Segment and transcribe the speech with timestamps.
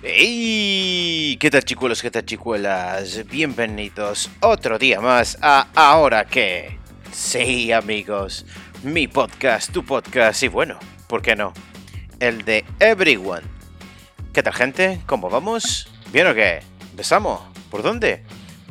[0.00, 1.36] ¡Hey!
[1.40, 2.02] ¿Qué tal chicuelos?
[2.02, 3.26] ¿Qué tal chicuelas?
[3.26, 6.78] Bienvenidos otro día más a Ahora que.
[7.10, 8.46] Sí, amigos,
[8.84, 10.78] mi podcast, tu podcast y bueno,
[11.08, 11.52] ¿por qué no?
[12.20, 13.42] El de Everyone.
[14.32, 15.00] ¿Qué tal gente?
[15.06, 15.90] ¿Cómo vamos?
[16.12, 16.60] ¿Bien o qué?
[16.92, 17.40] ¿Empezamos?
[17.68, 18.22] ¿Por dónde?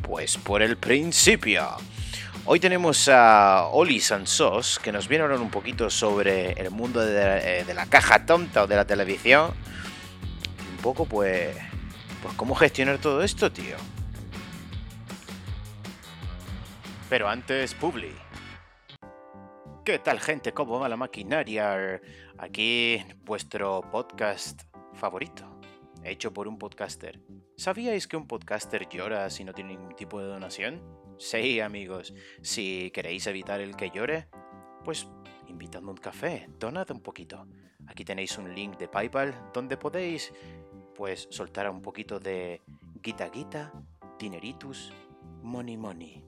[0.04, 1.68] Pues por el principio.
[2.46, 7.02] Hoy tenemos a Oli Sansos, que nos viene a hablar un poquito sobre el mundo
[7.02, 9.52] de, de la caja tonta o de la televisión
[10.78, 11.56] un poco, pues,
[12.22, 13.76] pues cómo gestionar todo esto, tío.
[17.10, 18.14] Pero antes, Publi.
[19.84, 20.54] ¿Qué tal, gente?
[20.54, 22.02] ¿Cómo va la maquinaria?
[22.38, 24.64] Aquí vuestro podcast
[24.94, 25.60] favorito,
[26.04, 27.22] hecho por un podcaster.
[27.56, 30.84] ¿Sabíais que un podcaster llora si no tiene ningún tipo de donación?
[31.18, 32.14] Sí, amigos.
[32.42, 34.28] Si queréis evitar el que llore,
[34.84, 35.08] pues
[35.48, 37.48] invitadme un café, donad un poquito.
[37.88, 40.34] Aquí tenéis un link de PayPal donde podéis
[40.98, 42.62] pues soltar un poquito de
[43.04, 43.72] guita guita,
[44.18, 44.92] dineritus,
[45.44, 46.24] money money.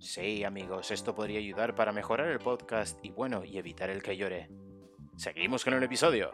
[0.00, 4.16] Sí, amigos, esto podría ayudar para mejorar el podcast y bueno, y evitar el que
[4.16, 4.48] llore.
[5.16, 6.32] Seguimos con el episodio.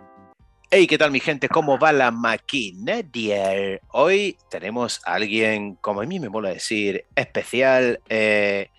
[0.70, 1.48] Hey, ¿qué tal mi gente?
[1.48, 3.80] ¿Cómo va la maquinaria?
[3.90, 8.70] Hoy tenemos a alguien, como a mí me mola decir, especial, eh,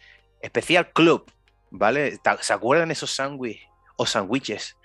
[0.42, 1.30] especial club,
[1.72, 2.20] ¿vale?
[2.42, 3.68] ¿Se acuerdan esos sándwiches
[3.98, 4.78] o sándwiches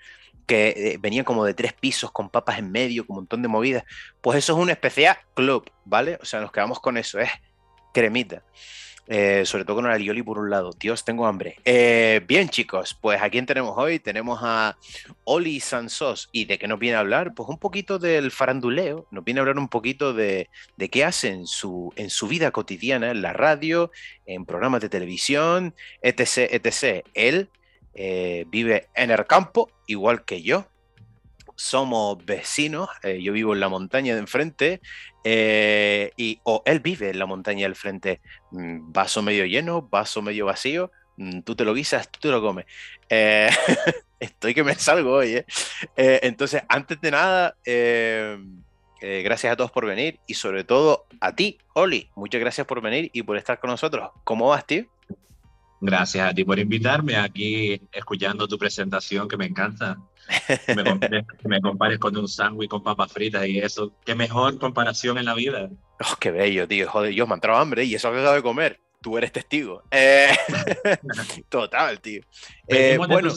[0.45, 3.47] que eh, venían como de tres pisos con papas en medio, con un montón de
[3.47, 3.83] movidas.
[4.21, 6.17] Pues eso es un especial club, ¿vale?
[6.21, 7.29] O sea, nos quedamos con eso, es
[7.93, 8.43] cremita.
[9.07, 10.71] Eh, sobre todo con el alioli por un lado.
[10.79, 11.57] Dios, tengo hambre.
[11.65, 13.99] Eh, bien, chicos, pues ¿a quién tenemos hoy?
[13.99, 14.77] Tenemos a
[15.25, 16.29] Oli Sansos.
[16.31, 17.33] ¿Y de qué nos viene a hablar?
[17.33, 19.07] Pues un poquito del faranduleo.
[19.11, 22.51] Nos viene a hablar un poquito de, de qué hace en su, en su vida
[22.51, 23.91] cotidiana, en la radio,
[24.25, 26.47] en programas de televisión, etc.
[26.49, 27.05] etc.
[27.13, 27.49] Él
[27.93, 30.67] eh, vive en el campo, igual que yo.
[31.55, 34.81] Somos vecinos, eh, yo vivo en la montaña de enfrente,
[35.23, 38.21] eh, y, o él vive en la montaña del frente.
[38.51, 42.41] Mm, vaso medio lleno, vaso medio vacío, mm, tú te lo guisas, tú te lo
[42.41, 42.65] comes.
[44.19, 45.43] estoy que me salgo hoy,
[45.95, 47.55] entonces, antes de nada,
[49.01, 52.09] gracias a todos por venir y sobre todo a ti, Oli.
[52.15, 54.11] Muchas gracias por venir y por estar con nosotros.
[54.23, 54.85] ¿Cómo vas, tío?
[55.83, 59.97] Gracias a ti por invitarme aquí, escuchando tu presentación que me encanta.
[61.43, 63.91] Me compares, con un sándwich con papas fritas y eso.
[64.05, 65.69] Qué mejor comparación en la vida.
[65.99, 66.87] Oh, qué bello, tío.
[66.87, 68.79] Joder, yo me ha entrado hambre y eso que acabo de comer.
[69.01, 69.81] Tú eres testigo.
[69.89, 70.29] Eh,
[71.49, 72.21] total, tío.
[72.67, 73.33] Eh, bueno,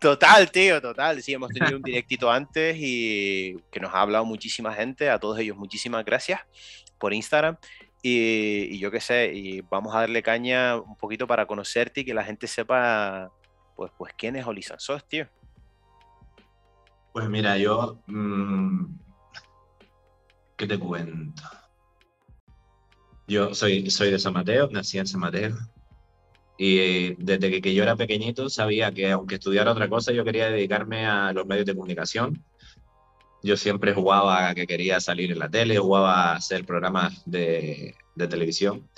[0.00, 1.22] total, tío, total.
[1.22, 5.10] Sí, hemos tenido un directito antes y que nos ha hablado muchísima gente.
[5.10, 6.40] A todos ellos, muchísimas gracias
[6.98, 7.58] por Instagram.
[8.02, 12.14] Y, yo qué sé, y vamos a darle caña un poquito para conocerte y que
[12.14, 13.30] la gente sepa,
[13.76, 15.26] pues, pues quién es Oli Sansos, tío.
[17.12, 18.86] Pues mira, yo, mmm,
[20.56, 21.42] ¿qué te cuento?
[23.26, 25.56] Yo soy, soy de San Mateo, nací en San Mateo.
[26.56, 30.50] Y desde que, que yo era pequeñito sabía que aunque estudiara otra cosa, yo quería
[30.50, 32.44] dedicarme a los medios de comunicación
[33.42, 38.28] yo siempre jugaba que quería salir en la tele, jugaba a hacer programas de, de
[38.28, 38.88] televisión.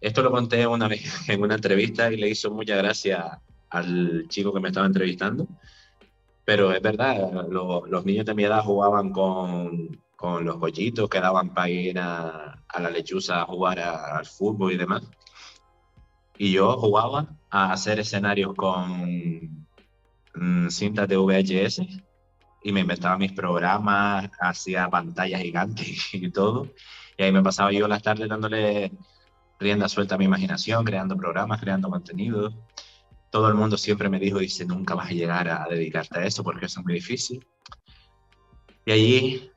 [0.00, 3.40] Esto lo conté una vez en una entrevista y le hizo mucha gracia
[3.70, 5.46] al chico que me estaba entrevistando.
[6.44, 11.54] Pero es verdad, los niños de mi edad jugaban con, con los bollitos que daban
[11.54, 15.02] para ir a, a la lechuza a jugar al fútbol y demás.
[16.36, 19.66] Y yo jugaba a hacer escenarios con
[20.34, 21.80] mm, cintas de VHS
[22.64, 26.70] y me inventaba mis programas, hacía pantallas gigantes y todo.
[27.16, 28.90] Y ahí me pasaba yo las tardes dándole
[29.60, 32.52] rienda suelta a mi imaginación, creando programas, creando contenido.
[33.30, 36.42] Todo el mundo siempre me dijo, dice, nunca vas a llegar a dedicarte a eso
[36.42, 37.46] porque eso es muy difícil.
[38.86, 39.50] Y allí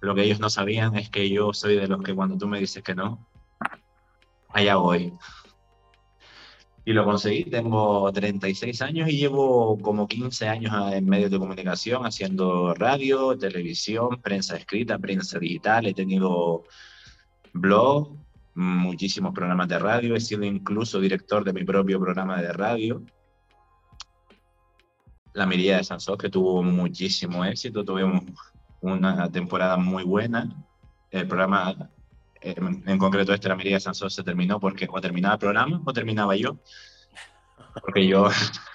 [0.00, 2.60] lo que ellos no sabían es que yo soy de los que cuando tú me
[2.60, 3.26] dices que no,
[4.50, 5.12] allá voy
[6.84, 7.44] y lo conseguí.
[7.44, 14.20] Tengo 36 años y llevo como 15 años en medios de comunicación haciendo radio, televisión,
[14.20, 15.86] prensa escrita, prensa digital.
[15.86, 16.64] He tenido
[17.52, 18.16] blog,
[18.54, 20.14] muchísimos programas de radio.
[20.14, 23.02] He sido incluso director de mi propio programa de radio.
[25.32, 27.84] La Mirilla de Sansos, que tuvo muchísimo éxito.
[27.84, 28.22] Tuvimos
[28.80, 30.48] una temporada muy buena.
[31.10, 31.90] El programa
[32.44, 36.36] en, concreto este la Mireia Sansos se terminó porque o terminaba el programa o terminaba
[36.36, 36.58] yo.
[37.80, 38.28] Porque yo,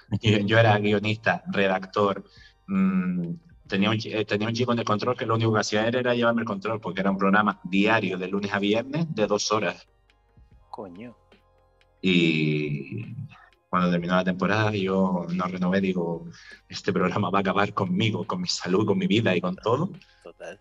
[0.46, 2.24] yo era guionista, redactor,
[2.68, 3.34] mm,
[3.68, 6.14] tenía, un, eh, tenía un chico en el control que lo único que hacía era
[6.14, 9.88] llevarme el control porque era un programa diario de lunes a viernes de dos horas.
[10.70, 11.16] Coño.
[12.02, 13.16] Y
[13.70, 16.26] cuando terminó la temporada yo no renové, digo,
[16.68, 19.92] este programa va a acabar conmigo, con mi salud, con mi vida y con todo.
[20.24, 20.60] Total.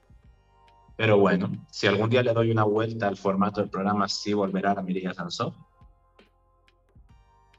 [0.99, 4.73] Pero bueno, si algún día le doy una vuelta al formato del programa, sí volverá
[4.73, 5.55] a la Mirilla Sansó.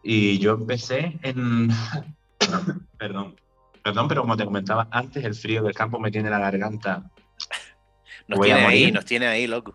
[0.03, 1.69] Y yo empecé en...
[2.97, 3.37] perdón,
[3.81, 7.09] perdón, pero como te comentaba antes, el frío del campo me tiene la garganta.
[8.27, 9.73] Nos tiene ahí, nos tiene ahí, loco.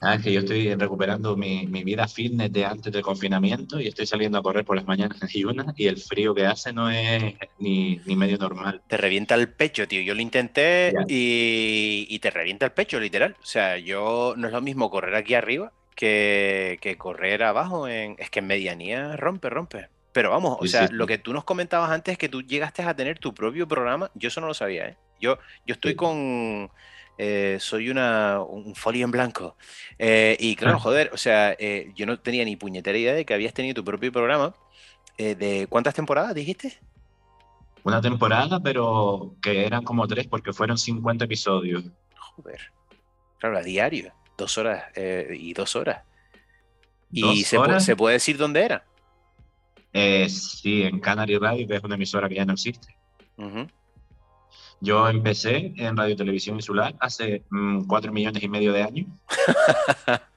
[0.00, 3.88] Ah, es que yo estoy recuperando mi, mi, vida fitness de antes del confinamiento y
[3.88, 6.90] estoy saliendo a correr por las mañanas y una y el frío que hace no
[6.90, 8.82] es ni, ni medio normal.
[8.86, 10.02] Te revienta el pecho, tío.
[10.02, 13.36] Yo lo intenté y, y, te revienta el pecho, literal.
[13.42, 17.88] O sea, yo no es lo mismo correr aquí arriba que, que correr abajo.
[17.88, 19.88] En, es que en medianía rompe, rompe.
[20.12, 22.94] Pero vamos, o sea, lo que tú nos comentabas antes es que tú llegaste a
[22.94, 24.12] tener tu propio programa.
[24.14, 24.96] Yo eso no lo sabía, ¿eh?
[25.20, 26.70] Yo, yo estoy con
[27.16, 29.56] eh, soy una, un folio en blanco.
[29.98, 33.34] Eh, y claro, joder, o sea, eh, yo no tenía ni puñetera idea de que
[33.34, 34.54] habías tenido tu propio programa.
[35.16, 36.76] ¿De cuántas temporadas dijiste?
[37.84, 41.84] Una temporada, pero que eran como tres porque fueron 50 episodios.
[42.16, 42.72] Joder.
[43.38, 44.12] Claro, a diario.
[44.36, 46.02] Dos horas y dos horas.
[47.12, 48.84] ¿Y se, Puede, se, puede decir dónde era?
[50.28, 52.96] sí, en Canary Radio, que es una emisora que ya no existe.
[54.80, 59.06] Yo empecé en Radio Televisión Insular hace mm, cuatro millones y medio de años.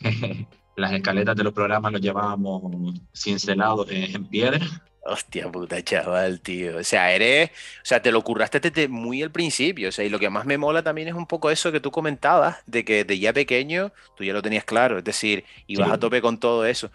[0.76, 4.60] Las escaletas de los programas los llevábamos cincelados en piedra.
[5.06, 6.78] Hostia puta, chaval, tío.
[6.78, 7.50] O sea, eres.
[7.50, 9.90] O sea, te lo curraste desde muy al principio.
[9.90, 11.90] O sea, y lo que más me mola también es un poco eso que tú
[11.90, 14.98] comentabas, de que de ya pequeño tú ya lo tenías claro.
[14.98, 16.90] Es decir, ibas a tope con todo eso.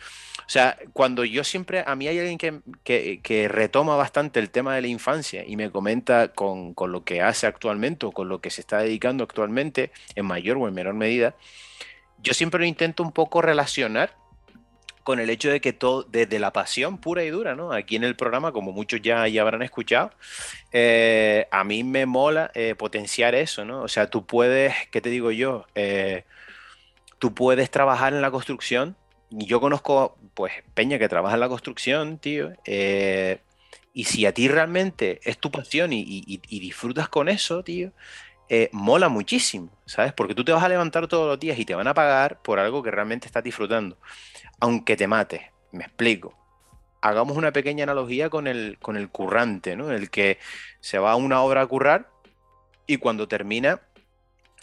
[0.50, 1.84] O sea, cuando yo siempre.
[1.86, 2.40] A mí hay alguien
[2.84, 7.04] que, que, retoma bastante el tema de la infancia y me comenta con, con lo
[7.04, 10.74] que hace actualmente o con lo que se está dedicando actualmente, en mayor o en
[10.74, 11.36] menor medida.
[12.24, 14.16] Yo siempre lo intento un poco relacionar
[15.04, 17.72] con el hecho de que todo, desde la pasión pura y dura, ¿no?
[17.72, 20.10] Aquí en el programa, como muchos ya, ya habrán escuchado,
[20.72, 23.84] eh, a mí me mola eh, potenciar eso, ¿no?
[23.84, 25.68] O sea, tú puedes, ¿qué te digo yo?
[25.75, 26.25] Eh,
[27.19, 28.96] tú puedes trabajar en la construcción.
[29.30, 32.52] Yo conozco, pues, Peña que trabaja en la construcción, tío.
[33.94, 37.92] y si a ti realmente es tu pasión y, disfrutas con eso, tío,
[38.72, 40.14] mola muchísimo, ¿sabes?
[40.14, 42.60] Porque tú te vas a levantar todos los días y te van a pagar por
[42.60, 43.98] algo que realmente estás disfrutando
[44.60, 45.52] aunque te mate.
[45.72, 46.34] Me explico.
[47.02, 49.92] Hagamos una pequeña analogía con el, con el currante, ¿no?
[49.92, 50.38] El que
[50.82, 52.10] se va a una obra a currar
[52.88, 53.82] y cuando termina,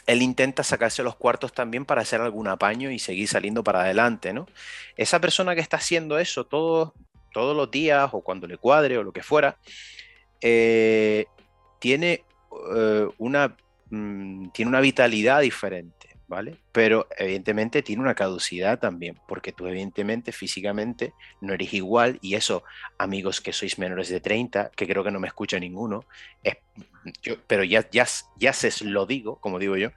[0.07, 4.33] él intenta sacarse los cuartos también para hacer algún apaño y seguir saliendo para adelante,
[4.33, 4.47] ¿no?
[4.97, 6.93] Esa persona que está haciendo eso todos,
[7.33, 9.57] todos los días o cuando le cuadre o lo que fuera,
[10.41, 11.27] eh,
[11.81, 12.25] tiene,
[12.75, 13.57] eh, una,
[13.91, 16.59] mm, tiene una vitalidad diferente ¿vale?
[16.73, 22.65] Pero evidentemente tiene una caducidad también, porque tú evidentemente físicamente no eres igual y eso,
[22.99, 26.05] amigos que sois menores de 30, que creo que no me escucha ninguno,
[27.47, 28.07] pero ya, ya,
[28.37, 29.91] ya se lo digo, como digo yo,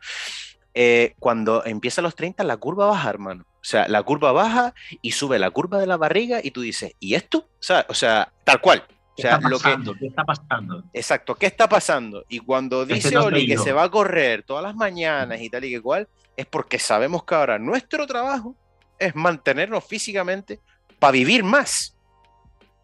[0.74, 3.46] eh, cuando empieza los 30 la curva baja, hermano.
[3.62, 6.94] O sea, la curva baja y sube la curva de la barriga y tú dices,
[7.00, 7.50] ¿y esto?
[7.88, 8.86] O sea, tal cual.
[9.22, 9.96] ¿Qué, está pasando?
[9.96, 10.84] ¿Qué está pasando?
[10.94, 12.26] Exacto, ¿qué está pasando?
[12.30, 15.72] Y cuando dice Oli que se va a correr todas las mañanas y tal y
[15.72, 18.56] que cual, es porque sabemos que ahora nuestro trabajo
[18.98, 20.60] es mantenernos físicamente
[21.00, 21.96] para vivir más.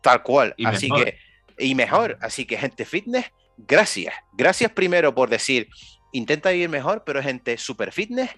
[0.02, 0.56] Tal cual.
[0.66, 1.18] Así que,
[1.58, 2.18] y mejor.
[2.22, 3.26] Así que, gente fitness,
[3.58, 4.14] gracias.
[4.34, 5.70] Gracias primero por decir,
[6.12, 8.30] intenta vivir mejor, pero gente super fitness,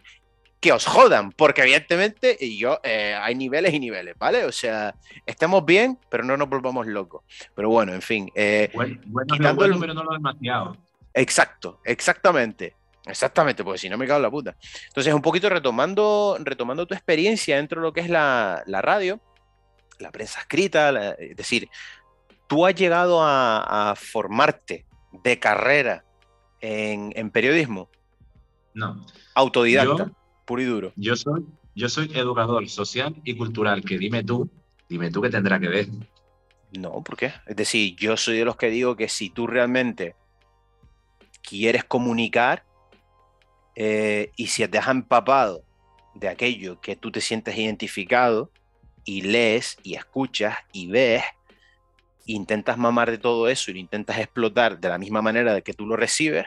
[0.60, 4.46] que os jodan, porque evidentemente y yo, eh, hay niveles y niveles, ¿vale?
[4.46, 4.96] O sea,
[5.26, 7.24] estemos bien, pero no nos volvamos locos.
[7.54, 8.32] Pero bueno, en fin.
[8.34, 10.78] Eh, bueno, bueno, pero no lo demasiado.
[11.14, 12.76] Exacto, exactamente.
[13.06, 14.58] Exactamente, porque si no me cago en la puta.
[14.88, 19.22] Entonces, un poquito retomando, retomando tu experiencia dentro de lo que es la, radio,
[20.00, 21.70] la prensa escrita, es decir,
[22.48, 24.86] tú has llegado a, formarte
[25.24, 26.04] de carrera
[26.60, 27.90] en, periodismo.
[28.74, 29.06] No.
[29.36, 30.12] Autodidacta,
[30.48, 30.94] puro y duro.
[30.96, 34.50] Yo soy, yo soy educador social y cultural, que dime tú,
[34.90, 35.88] dime tú qué tendrá que ver.
[36.72, 37.34] No, ¿por qué?
[37.46, 40.16] Es decir, yo soy de los que digo que si tú realmente
[41.44, 42.64] quieres comunicar,
[43.76, 45.64] eh, y si te has empapado
[46.16, 48.50] de aquello que tú te sientes identificado
[49.06, 51.24] y lees y escuchas y ves,
[52.26, 55.74] intentas mamar de todo eso y lo intentas explotar de la misma manera de que
[55.74, 56.46] tú lo recibes,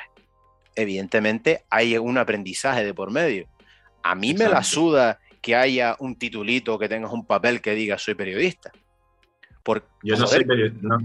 [0.75, 3.47] evidentemente hay un aprendizaje de por medio.
[4.03, 7.99] A mí me la suda que haya un titulito, que tengas un papel que diga
[7.99, 8.73] soy periodista.
[10.03, 10.99] Yo no soy periodista.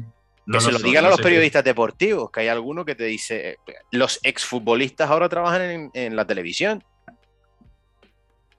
[0.52, 3.58] Que se lo, digan a los periodistas deportivos, que hay alguno que te dice,
[3.92, 6.84] los exfutbolistas ahora trabajan en, la televisión.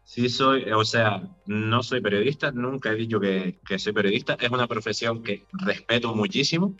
[0.03, 4.67] Sí, soy, o sea, no soy periodista, nunca he dicho que, soy periodista, es una
[4.67, 6.75] profesión que respeto muchísimo,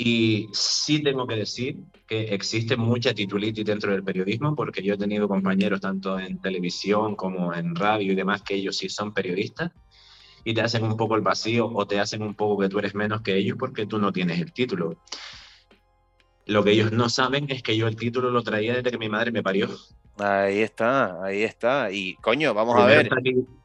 [0.00, 4.96] Y sí tengo que decir que existe mucha titulitis dentro del periodismo, porque yo he
[4.96, 9.72] tenido compañeros tanto en televisión como en radio y demás que ellos sí son periodistas
[10.44, 12.94] y te hacen un poco el vacío o te hacen un poco que tú eres
[12.94, 15.02] menos que ellos porque tú no tienes el título.
[16.46, 19.08] Lo que ellos no saben es que yo el título lo traía desde que mi
[19.08, 19.68] madre me parió.
[20.16, 21.90] Ahí está, ahí está.
[21.90, 23.10] Y coño, vamos a ver.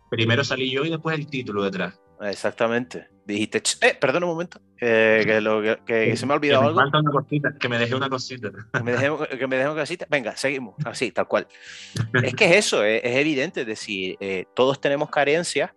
[0.10, 1.94] primero salí yo y después el título detrás.
[2.22, 3.13] Exactamente.
[3.26, 6.82] Dijiste, eh, perdón un momento, que, lo, que, se me ha olvidado algo.
[6.82, 8.52] Una cosita, que me dejé una cosita.
[8.74, 10.06] Que me dejé, que me una cosita.
[10.10, 11.48] Venga, seguimos, así, tal cual.
[12.24, 15.72] es que es eso, es, evidente, es decir, eh, todos tenemos carencias,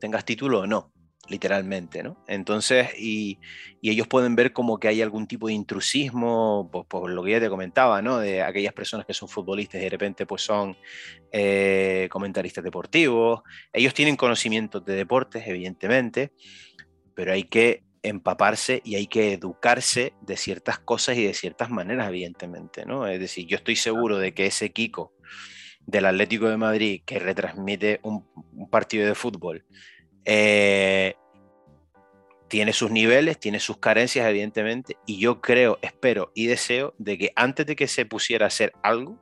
[0.00, 0.92] tengas título o no
[1.28, 2.22] literalmente, ¿no?
[2.26, 3.38] Entonces, y,
[3.82, 7.40] ellos pueden ver como que hay algún tipo de intrusismo, pues, por lo que ya
[7.40, 8.18] te comentaba, ¿no?
[8.18, 10.76] De aquellas personas que son futbolistas y de repente pues son
[11.32, 13.42] eh, comentaristas deportivos.
[13.72, 16.32] Ellos tienen conocimientos de deportes, evidentemente,
[17.14, 22.08] pero hay que empaparse y hay que educarse de ciertas cosas y de ciertas maneras,
[22.08, 23.06] evidentemente, ¿no?
[23.06, 25.14] Es decir, yo estoy seguro de que ese Kiko
[25.86, 28.24] del Atlético de Madrid que retransmite un
[28.70, 29.64] partido de fútbol,
[30.30, 31.14] eh,
[32.48, 37.32] tiene sus niveles, tiene sus carencias, evidentemente, y yo creo, espero y deseo de que
[37.34, 39.18] antes de que se pusiera a hacer algo,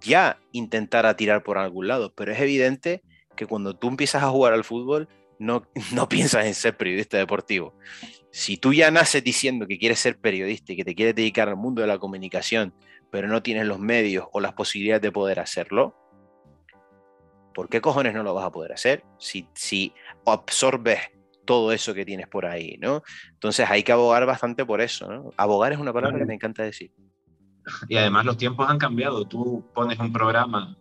[0.00, 2.14] ya intentara tirar por algún lado.
[2.14, 3.02] Pero es evidente
[3.34, 5.08] que cuando tú empiezas a jugar al fútbol,
[5.40, 7.76] no, no piensas en ser periodista deportivo.
[8.30, 11.56] Si tú ya naces diciendo que quieres ser periodista y que te quieres dedicar al
[11.56, 12.74] mundo de la comunicación,
[13.10, 15.96] pero no tienes los medios o las posibilidades de poder hacerlo,
[17.56, 19.94] ¿por qué cojones no lo vas a poder hacer si, si
[20.26, 21.00] absorbes
[21.46, 23.02] todo eso que tienes por ahí, ¿no?
[23.32, 25.30] Entonces hay que abogar bastante por eso, ¿no?
[25.38, 26.92] Abogar es una palabra que me encanta decir.
[27.88, 29.24] Y además los tiempos han cambiado.
[29.24, 30.76] Tú pones un programa,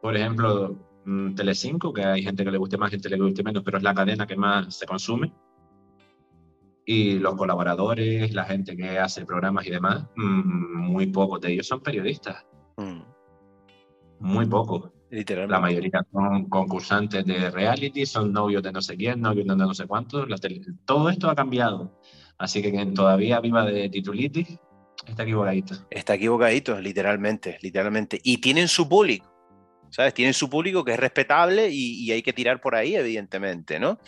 [0.00, 3.42] por ejemplo, mm, Telecinco, que hay gente que le guste más, gente que le guste
[3.42, 5.32] menos, pero es la cadena que más se consume.
[6.86, 11.66] Y los colaboradores, la gente que hace programas y demás, mm, muy pocos de ellos
[11.66, 12.46] son periodistas.
[12.76, 13.02] Mm.
[14.20, 14.94] Muy pocos.
[15.48, 19.72] La mayoría son concursantes de reality, son novios de no sé quién, novios de no
[19.72, 20.26] sé cuántos.
[20.84, 22.00] todo esto ha cambiado.
[22.38, 24.58] Así que quien todavía viva de titulitis
[25.06, 25.74] está equivocadito.
[25.90, 28.20] Está equivocadito, literalmente, literalmente.
[28.24, 29.30] Y tienen su público.
[29.90, 30.12] ¿Sabes?
[30.12, 34.00] Tienen su público que es respetable y, hay que tirar por ahí, evidentemente, ¿no?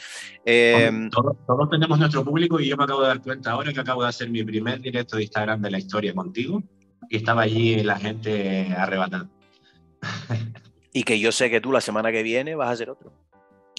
[0.44, 3.78] Em, todos, todos, tenemos nuestro público y yo me acabo de dar cuenta ahora que
[3.78, 6.60] acabo de hacer mi primer directo de Instagram de la historia contigo
[7.08, 9.30] y estaba allí la gente arrebatada.
[10.96, 13.12] y que yo sé que tú la semana que viene vas a hacer otro.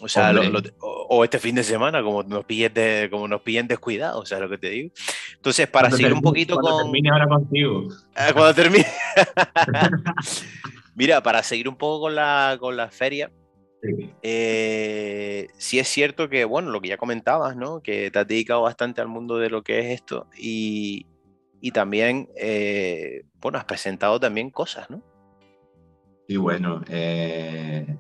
[0.04, 0.32] O sea,
[0.80, 4.38] o, este fin de semana, como nos pillen, de, como nos pillen descuidados, o sea,
[4.38, 4.94] lo que te digo.
[5.34, 7.88] Entonces, para seguir un poquito cuando termine ahora contigo.
[8.16, 8.86] Ah, cuando termine.
[10.96, 13.32] Mira, para seguir un poco con la, con la feria,
[13.82, 14.14] sí.
[14.22, 15.80] Eh, sí.
[15.80, 17.82] es cierto que, bueno, lo que ya comentabas, ¿no?
[17.82, 21.08] Que te has dedicado bastante al mundo de lo que es esto y,
[21.62, 25.02] y también, eh, bueno, has presentado también cosas, ¿no?
[26.28, 27.98] Y bueno, eh,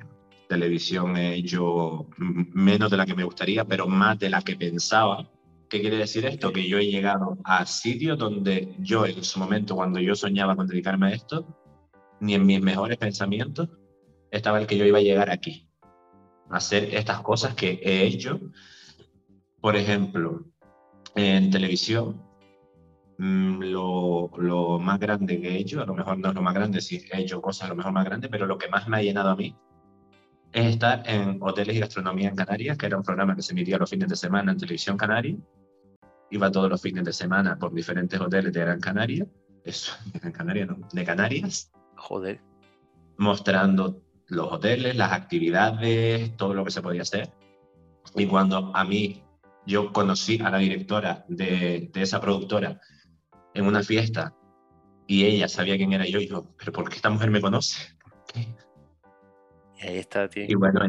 [0.50, 5.30] televisión he hecho menos de la que me gustaría, pero más de la que pensaba.
[5.70, 6.52] ¿Qué quiere decir esto?
[6.52, 10.68] Que yo he llegado a sitios donde yo en su momento, cuando yo soñaba con
[10.68, 11.46] dedicarme a esto,
[12.20, 13.70] ni en mis mejores pensamientos
[14.32, 15.70] estaba el que yo iba a llegar aquí,
[16.50, 18.40] a hacer estas cosas que he hecho.
[19.62, 20.46] Por ejemplo,
[21.16, 22.27] en televisión
[23.20, 26.54] Mm, lo, lo, más grande que he hecho, a lo mejor no es lo más
[26.54, 28.98] grande, sí he hecho cosas a lo mejor más grandes, pero lo que más me
[28.98, 29.56] ha llenado a mí
[30.54, 33.78] es estar en Hoteles y Gastronomía en Canarias, que era un programa que se emitía
[33.78, 35.36] los fines de semana en Televisión Canaria.
[36.30, 39.26] Iba todos los fines de semana por diferentes hoteles de Gran Canaria,
[39.64, 41.72] eso, de Gran Canaria no, de Canarias.
[41.96, 42.40] Joder.
[43.18, 47.32] Mostrando los hoteles, las actividades, todo lo que se podía hacer.
[48.16, 49.24] Y cuando a mí
[49.66, 52.80] yo conocí a la directora de, de esa productora
[53.58, 54.34] en una fiesta
[55.08, 57.98] y ella sabía quién era yo y yo, pero ¿por qué esta mujer me conoce?
[58.36, 60.46] Y ahí está, tío.
[60.48, 60.82] Y bueno,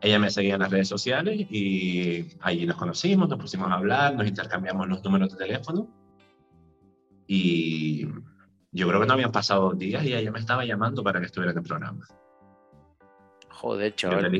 [0.00, 4.14] ella, me seguía en las redes sociales y allí nos conocimos, nos pusimos a hablar,
[4.14, 5.88] nos intercambiamos los números de teléfono
[7.26, 8.06] y
[8.72, 11.52] yo creo que no habían pasado días y ella me estaba llamando para que estuviera
[11.52, 12.06] en el programa.
[13.48, 14.30] Joder, chaval.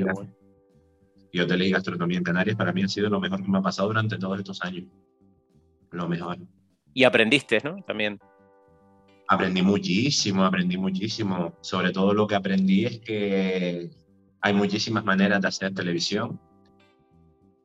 [1.33, 3.63] Y hoteles y gastronomía en Canarias para mí ha sido lo mejor que me ha
[3.63, 4.85] pasado durante todos estos años.
[5.91, 6.39] Lo mejor.
[6.95, 7.77] Y aprendiste, ¿no?
[7.83, 8.19] También.
[9.29, 11.55] Aprendí muchísimo, aprendí muchísimo.
[11.61, 13.91] Sobre todo lo que aprendí es que
[14.41, 16.41] hay muchísimas maneras de hacer televisión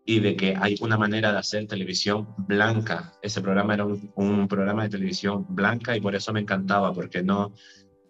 [0.06, 3.14] y de que hay una manera de hacer televisión blanca.
[3.22, 7.54] Ese programa era un, programa de televisión blanca y por eso me encantaba, porque no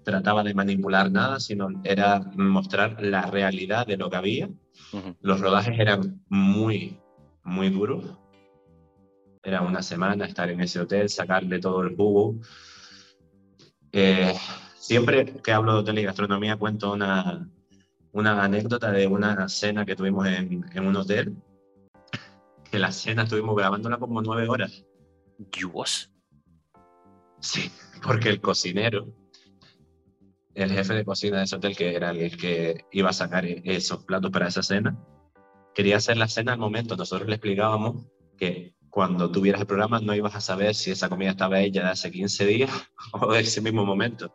[0.05, 4.49] trataba de manipular nada, sino era mostrar la realidad de lo que había.
[5.21, 6.99] Los rodajes eran muy,
[7.43, 8.18] muy duros,
[9.43, 12.35] Era una semana estar en ese hotel, sacarle todo el jugo.
[13.91, 14.33] Eh,
[14.75, 17.49] siempre que hablo de hotel y gastronomía cuento una,
[18.11, 21.35] una anécdota de una cena que tuvimos en, en un hotel.
[22.69, 24.85] Que la cena estuvimos grabándola como nueve horas.
[25.37, 26.11] ¿Dios?
[27.39, 27.71] Sí,
[28.03, 29.07] porque el cocinero,
[30.53, 34.03] el jefe de cocina de ese hotel, que era el que iba a sacar esos
[34.03, 34.97] platos para esa cena,
[35.73, 36.97] quería hacer la cena al momento.
[36.97, 38.05] Nosotros le explicábamos
[38.37, 41.89] que cuando tuvieras el programa no ibas a saber si esa comida estaba hecha de
[41.89, 42.71] hace 15 días
[43.13, 44.33] o de ese mismo momento.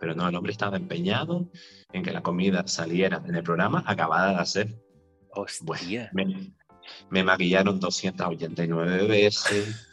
[0.00, 1.50] Pero no, el hombre estaba empeñado
[1.92, 4.74] en que la comida saliera en el programa acabada de hacer.
[5.30, 6.10] Hostia.
[6.12, 6.52] me,
[7.10, 9.90] me maquillaron 289 veces.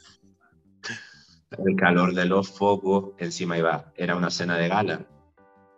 [1.51, 5.05] El calor de los focos, encima iba, era una cena de gala.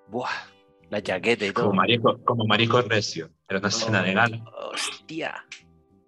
[0.08, 0.29] Buah,
[0.91, 1.65] la chaqueta y todo.
[1.65, 4.43] Como marisco, como marisco recio, era una cena de gala.
[4.72, 5.43] Hostia.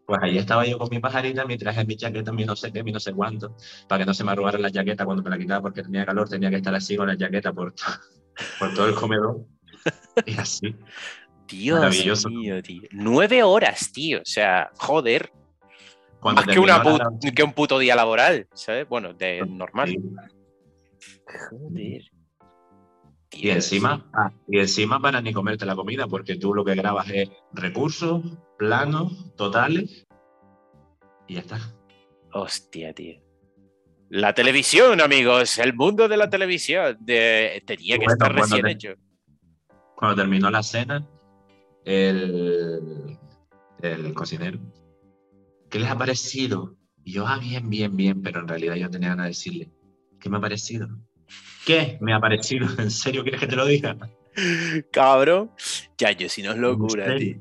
[0.05, 2.83] Pues ahí estaba yo con mi pajarita, mi traje, mi chaqueta, mi no sé qué,
[2.83, 3.55] mi no sé cuánto,
[3.87, 6.29] para que no se me arrugara la chaqueta cuando me la quitaba porque tenía calor,
[6.29, 7.73] tenía que estar así con la chaqueta por,
[8.59, 9.41] por todo el comedor.
[10.25, 10.75] Y así.
[11.47, 12.29] Dios Maravilloso.
[12.29, 12.83] mío, tío.
[12.91, 14.19] Nueve horas, tío.
[14.19, 15.31] O sea, joder.
[16.19, 18.87] Cuando Más que, una la- que un puto día laboral, ¿sabes?
[18.89, 19.89] Bueno, de normal.
[19.89, 19.97] Sí.
[21.49, 22.01] Joder.
[23.37, 27.09] Y encima, ah, y encima para ni comerte la comida, porque tú lo que grabas
[27.09, 28.23] es recursos,
[28.57, 30.05] planos, totales,
[31.27, 31.59] y ya está.
[32.31, 33.21] Hostia, tío.
[34.09, 35.57] La televisión, amigos.
[35.57, 36.95] El mundo de la televisión.
[36.99, 37.61] De...
[37.65, 38.89] Tenía que Bueno, estar recién te- hecho.
[39.95, 41.05] Cuando terminó la cena,
[41.83, 43.17] el,
[43.81, 44.59] el cocinero,
[45.69, 46.75] ¿qué les ha parecido?
[47.03, 49.71] Y yo, ah, bien, bien, bien, pero en realidad yo tenía ganas de decirle,
[50.19, 50.87] ¿qué me ha parecido?
[51.65, 52.67] ¿Qué me ha parecido?
[52.77, 53.97] ¿En serio quieres que te lo diga?
[54.91, 55.51] Cabrón.
[55.97, 57.37] Ya, yo si no es ¿En locura, tío.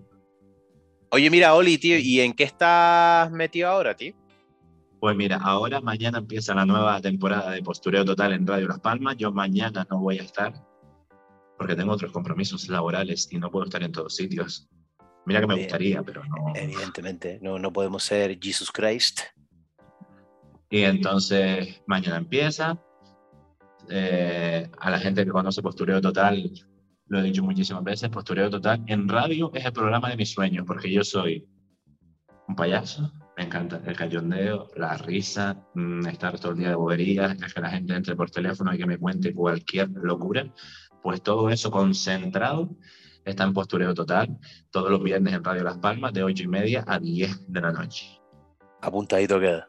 [1.11, 4.15] Oye, mira, Oli, tío, ¿y en qué estás metido ahora, tío?
[4.99, 9.17] Pues mira, ahora mañana empieza la nueva temporada de Postureo Total en Radio Las Palmas.
[9.17, 10.55] Yo mañana no voy a estar
[11.59, 14.69] porque tengo otros compromisos laborales y no puedo estar en todos sitios.
[15.27, 15.67] Mira que me Bien.
[15.67, 16.53] gustaría, pero no.
[16.55, 19.21] Evidentemente, no, no podemos ser Jesus Christ.
[20.71, 22.81] Y entonces mañana empieza.
[23.89, 26.51] Eh, a la gente que conoce Postureo Total,
[27.07, 30.65] lo he dicho muchísimas veces, Postureo Total en radio es el programa de mis sueños,
[30.67, 31.47] porque yo soy
[32.49, 37.37] un payaso, me encanta el cachondeo, la risa, mm, estar todo el día de boberías,
[37.37, 40.53] que la gente entre por teléfono y que me cuente cualquier locura,
[41.03, 42.77] pues todo eso concentrado
[43.25, 44.39] está en Postureo Total,
[44.71, 47.73] todos los viernes en Radio Las Palmas, de 8 y media a 10 de la
[47.73, 48.21] noche.
[48.81, 49.69] Apuntadito queda.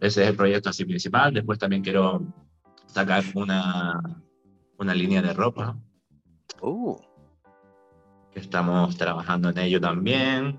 [0.00, 1.34] Ese es el proyecto así principal.
[1.34, 2.47] Después también quiero
[2.88, 4.00] sacar una,
[4.78, 5.78] una línea de ropa.
[6.60, 6.96] Uh,
[8.34, 10.58] Estamos trabajando en ello también.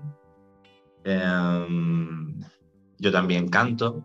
[1.04, 2.40] Em,
[2.98, 4.04] yo también canto.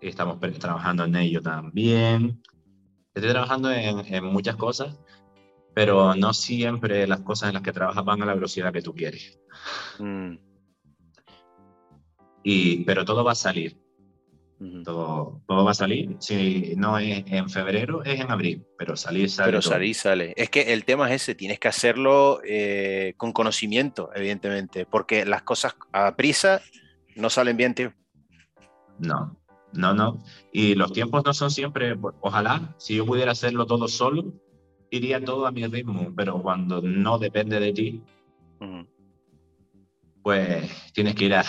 [0.00, 2.42] y Estamos trabajando en ello también.
[3.14, 4.98] Estoy trabajando en, en muchas cosas,
[5.74, 8.94] pero no siempre las cosas en las que trabajas van a la velocidad que tú
[8.94, 9.38] quieres.
[9.98, 10.34] mm,
[12.42, 13.81] Y, pero todo va a salir.
[14.84, 16.16] Todo, todo va a salir.
[16.20, 18.64] Si no es en febrero, es en abril.
[18.78, 19.46] Pero salir sale.
[19.48, 20.32] Pero salir sale.
[20.36, 25.42] Es que el tema es ese, tienes que hacerlo eh, con conocimiento, evidentemente, porque las
[25.42, 26.60] cosas a prisa
[27.16, 27.92] no salen bien, tío.
[28.98, 29.36] No,
[29.72, 30.22] no, no.
[30.52, 34.32] Y los tiempos no son siempre, ojalá, si yo pudiera hacerlo todo solo,
[34.90, 38.02] iría todo a mi ritmo, pero cuando no depende de ti,
[40.22, 41.44] pues tienes que ir a-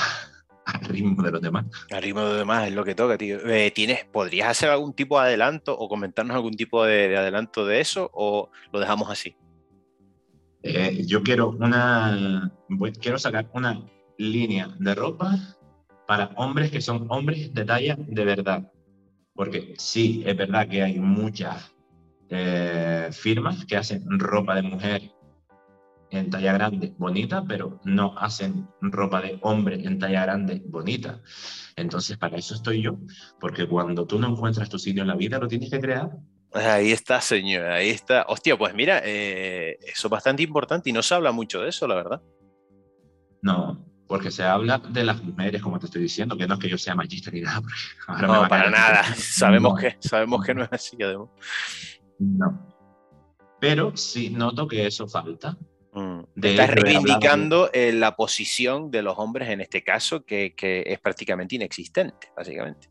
[0.65, 1.65] al ritmo de los demás.
[1.91, 3.39] Al ritmo de demás es lo que toca, tío.
[3.47, 7.65] Eh, ¿tienes, ¿Podrías hacer algún tipo de adelanto o comentarnos algún tipo de, de adelanto
[7.65, 9.35] de eso o lo dejamos así?
[10.63, 12.49] Eh, yo quiero una,
[13.01, 13.85] quiero sacar una
[14.17, 15.37] línea de ropa
[16.07, 18.71] para hombres que son hombres de talla de verdad.
[19.35, 21.73] Porque sí, es verdad que hay muchas
[22.29, 25.11] eh, firmas que hacen ropa de mujer
[26.19, 31.21] en talla grande bonita, pero no hacen ropa de hombre en talla grande bonita.
[31.75, 32.99] Entonces, para eso estoy yo,
[33.39, 36.11] porque cuando tú no encuentras tu sitio en la vida, lo tienes que crear.
[36.53, 38.25] Ahí está, señor, ahí está.
[38.27, 41.87] Hostia, pues mira, eh, eso es bastante importante y no se habla mucho de eso,
[41.87, 42.21] la verdad.
[43.41, 46.69] No, porque se habla de las mujeres, como te estoy diciendo, que no es que
[46.69, 47.61] yo sea machista ni nada.
[48.07, 49.03] ahora No, para nada.
[49.15, 51.29] Sabemos No, que, sabemos que no es así, además.
[52.19, 52.69] No.
[53.59, 55.57] Pero sí noto que eso falta.
[55.93, 56.19] Mm.
[56.35, 60.99] De Estás reivindicando eh, la posición de los hombres en este caso, que, que es
[60.99, 62.89] prácticamente inexistente, básicamente.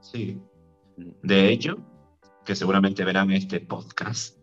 [0.00, 0.40] Sí.
[0.96, 1.10] Mm.
[1.22, 1.76] De hecho,
[2.44, 4.38] que seguramente verán este podcast,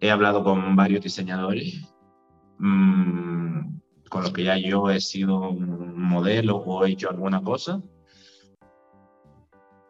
[0.00, 1.92] he hablado con varios diseñadores
[2.58, 7.82] mm, con los que ya yo he sido un modelo o he hecho alguna cosa.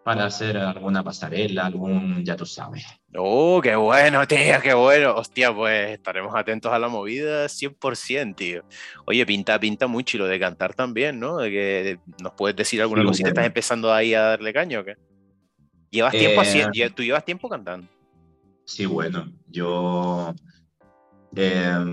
[0.06, 2.86] Para hacer alguna pasarela, algún, ya tú sabes.
[3.16, 5.16] Oh, qué bueno, tío, qué bueno.
[5.16, 8.62] Hostia, pues estaremos atentos a la movida 100%, tío.
[9.04, 11.38] Oye, pinta, pinta mucho y lo de cantar también, ¿no?
[11.38, 13.32] De que nos puedes decir alguna Sí, cosita, bueno.
[13.40, 14.94] estás empezando ahí a darle caño, ¿o qué?
[15.90, 16.94] ¿Llevas tiempo Eh, haciendo?
[16.94, 17.88] ¿Tú llevas tiempo cantando?
[18.64, 20.32] Sí, bueno, yo
[21.34, 21.84] eh,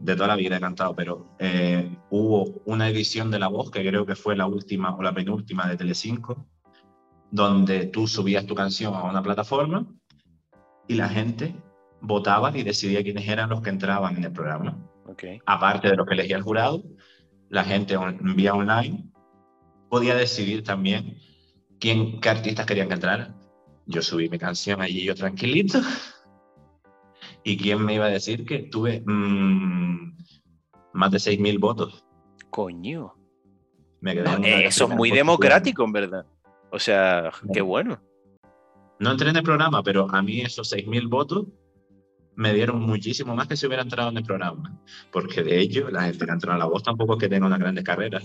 [0.00, 3.86] de toda la vida he cantado, pero eh, hubo una edición de La Voz, que
[3.86, 6.46] creo que fue la última o la penúltima de Telecinco,
[7.30, 9.86] donde tú subías tu canción a una plataforma
[10.86, 11.54] y la gente
[12.00, 14.78] votaba y decidía quiénes eran los que entraban en el programa.
[15.06, 15.24] Ok.
[15.46, 16.82] Aparte de lo que elegía el jurado,
[17.48, 19.10] la gente vía online
[19.88, 21.18] podía decidir también
[21.80, 23.36] quién, qué artistas querían que entraran.
[23.86, 25.80] Yo subí mi canción allí yo tranquilito.
[27.42, 30.16] ¿Y quién me iba a decir que tuve mm,
[30.92, 32.04] más de 6.000 votos?
[32.50, 33.14] Coño.
[34.00, 36.26] Me quedé No, en una eh, eso es muy democrático, en verdad.
[36.70, 38.00] O sea, qué bueno.
[38.98, 41.46] No entré en el programa, pero a mí esos 6.000 votos
[42.34, 44.80] me dieron muchísimo más que si hubiera entrado en el programa.
[45.10, 47.58] Porque de hecho, la gente que entró a la voz tampoco es que tenga una
[47.58, 48.20] grande carrera.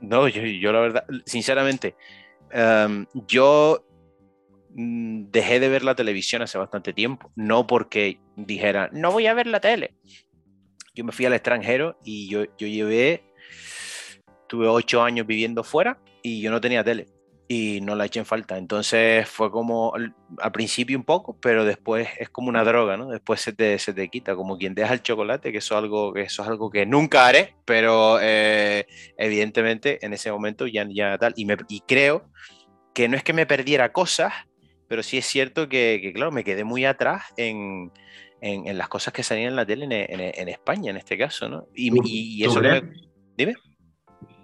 [0.00, 1.94] No, yo, yo la verdad, sinceramente,
[2.50, 3.84] em, yo
[4.70, 9.34] mm, dejé de ver la televisión hace bastante tiempo, no porque dijera, no voy a
[9.34, 9.94] ver la tele.
[10.94, 13.24] Yo me fui al extranjero y yo, yo llevé,
[14.48, 17.06] tuve ocho años viviendo fuera y yo no tenía tele
[17.48, 18.56] y no la eché en falta.
[18.56, 23.08] Entonces fue como al, al principio un poco, pero después es como una droga, ¿no?
[23.08, 26.12] Después se te, se te quita, como quien deja el chocolate, que eso es algo
[26.12, 28.86] que, eso es algo que nunca haré, pero eh,
[29.18, 31.34] evidentemente en ese momento ya, ya tal.
[31.36, 32.30] Y, me, y creo
[32.94, 34.32] que no es que me perdiera cosas,
[34.88, 37.90] pero sí es cierto que, que, claro, me quedé muy atrás en,
[38.40, 41.16] en, en las cosas que salían en la tele en, en, en España, en este
[41.18, 41.66] caso, ¿no?
[41.74, 42.82] Y, ¿Tú- y- y eso que crees?
[42.82, 42.90] me-
[43.36, 43.54] Dime.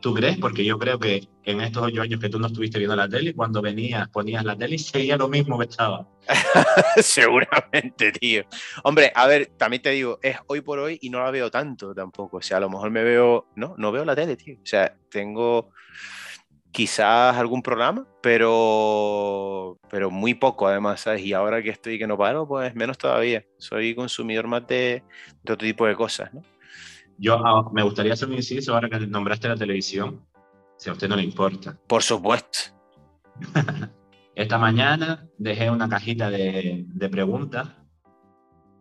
[0.01, 0.39] ¿Tú crees?
[0.39, 3.35] Porque yo creo que en estos ocho años que tú no estuviste viendo la tele,
[3.35, 6.07] cuando venías, ponías la tele y seguía lo mismo que estaba.
[6.97, 8.45] Seguramente, tío.
[8.85, 11.95] Hombre, a ver, también te digo, es hoy por hoy y no la veo tanto
[11.95, 12.37] tampoco.
[12.37, 14.57] O sea, a lo mejor me veo, no, no veo la tele, tío.
[14.57, 15.73] O sea, tengo
[16.71, 21.23] quizás algún programa, pero, pero muy poco además, ¿sabes?
[21.23, 23.45] Y ahora que estoy que no paro, pues menos todavía.
[23.59, 25.03] Soy consumidor más de,
[25.43, 26.43] de otro tipo de cosas, ¿no?
[27.19, 30.25] Yo ah, me gustaría hacer un inciso ahora que nombraste la televisión,
[30.77, 31.77] si a usted no le importa.
[31.87, 32.59] Por supuesto.
[34.35, 37.69] Esta mañana dejé una cajita de, de preguntas,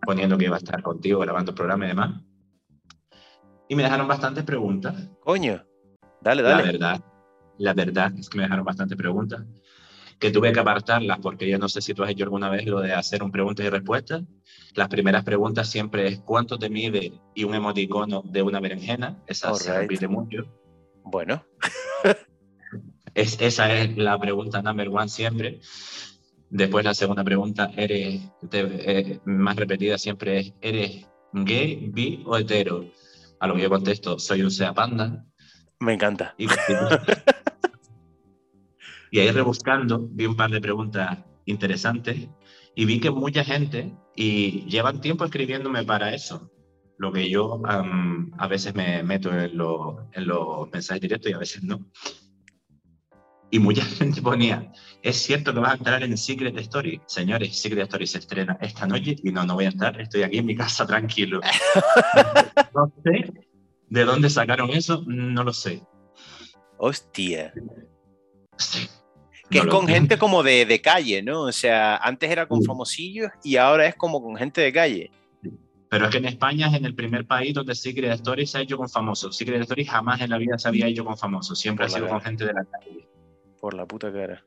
[0.04, 2.22] poniendo que iba a estar contigo grabando el programa y demás.
[3.68, 5.10] Y me dejaron bastantes preguntas.
[5.22, 5.66] Coño.
[6.22, 6.64] Dale, La dale.
[6.64, 7.04] verdad,
[7.58, 9.44] la verdad es que me dejaron bastantes preguntas,
[10.20, 12.80] que tuve que apartarlas porque yo no sé si tú has hecho alguna vez lo
[12.82, 14.24] de hacer un preguntas y respuestas.
[14.76, 17.14] Las primeras preguntas siempre es ¿cuánto te mide?
[17.36, 19.22] y un emoticono de una berenjena.
[19.28, 20.46] Esa se repite mucho.
[21.04, 21.44] Bueno,
[23.14, 25.60] Es, esa es la pregunta number one siempre.
[26.50, 28.60] Después la segunda pregunta, eres, te-
[29.14, 32.86] eh, más repetida siempre es, ¿eres gay, bi o hetero?
[33.40, 35.26] A lo que yo contesto, soy un sea panda.
[35.80, 36.36] me encanta.
[36.38, 36.48] Y,
[39.12, 42.28] y ahí rebuscando vi un par de preguntas interesantes
[42.76, 46.52] y vi que mucha gente y llevan tiempo escribiéndome para eso.
[47.00, 51.34] Lo que yo am, a veces me meto en, lo- en los mensajes directos y
[51.36, 51.86] a veces no.
[53.50, 57.00] Y mucha gente ponía, es cierto que vas a entrar en Secret Story.
[57.06, 60.38] Señores, Secret Story se estrena esta noche y no, no voy a entrar, estoy aquí
[60.40, 61.40] en mi casa tranquilo.
[62.76, 63.32] no sé
[63.90, 65.82] de dónde sacaron eso, no lo sé.
[66.78, 67.54] Hostia.
[68.58, 68.88] Sí.
[69.50, 71.44] Que No es con gente como de, de calle, ¿no?
[71.44, 72.68] O sea, antes era con Sí.
[72.68, 75.10] famosillos y ahora es como con gente de calle.
[75.90, 78.62] Pero es que en España es en el primer país donde Secret Story se ha
[78.62, 79.38] hecho con famosos.
[79.38, 81.58] Secret Story jamás en la vida se había hecho con famosos.
[81.58, 83.08] Siempre ha Por sido con gente de la calle.
[83.62, 84.44] Por la puta cara.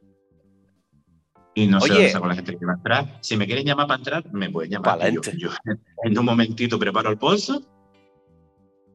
[1.54, 1.94] Y no sé Oye.
[1.94, 3.18] dónde sacó la gente que va a entrar.
[3.22, 4.98] Si me quieren llamar para entrar, me pueden llamar.
[5.12, 5.48] Yo, yo
[6.04, 7.62] en un momentito preparo el bolso.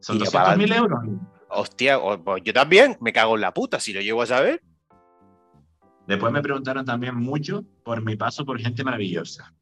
[0.01, 0.75] Son Y ya 200 mil pa'lante.
[0.77, 1.19] euros.
[1.49, 4.61] Hostia, pues yo también me cago en la puta si lo llego a saber.
[6.07, 9.53] Después me preguntaron también mucho por mi paso por gente maravillosa.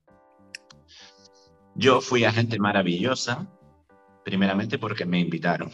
[1.75, 3.47] Yo fui a gente maravillosa,
[4.23, 5.71] primeramente porque me invitaron.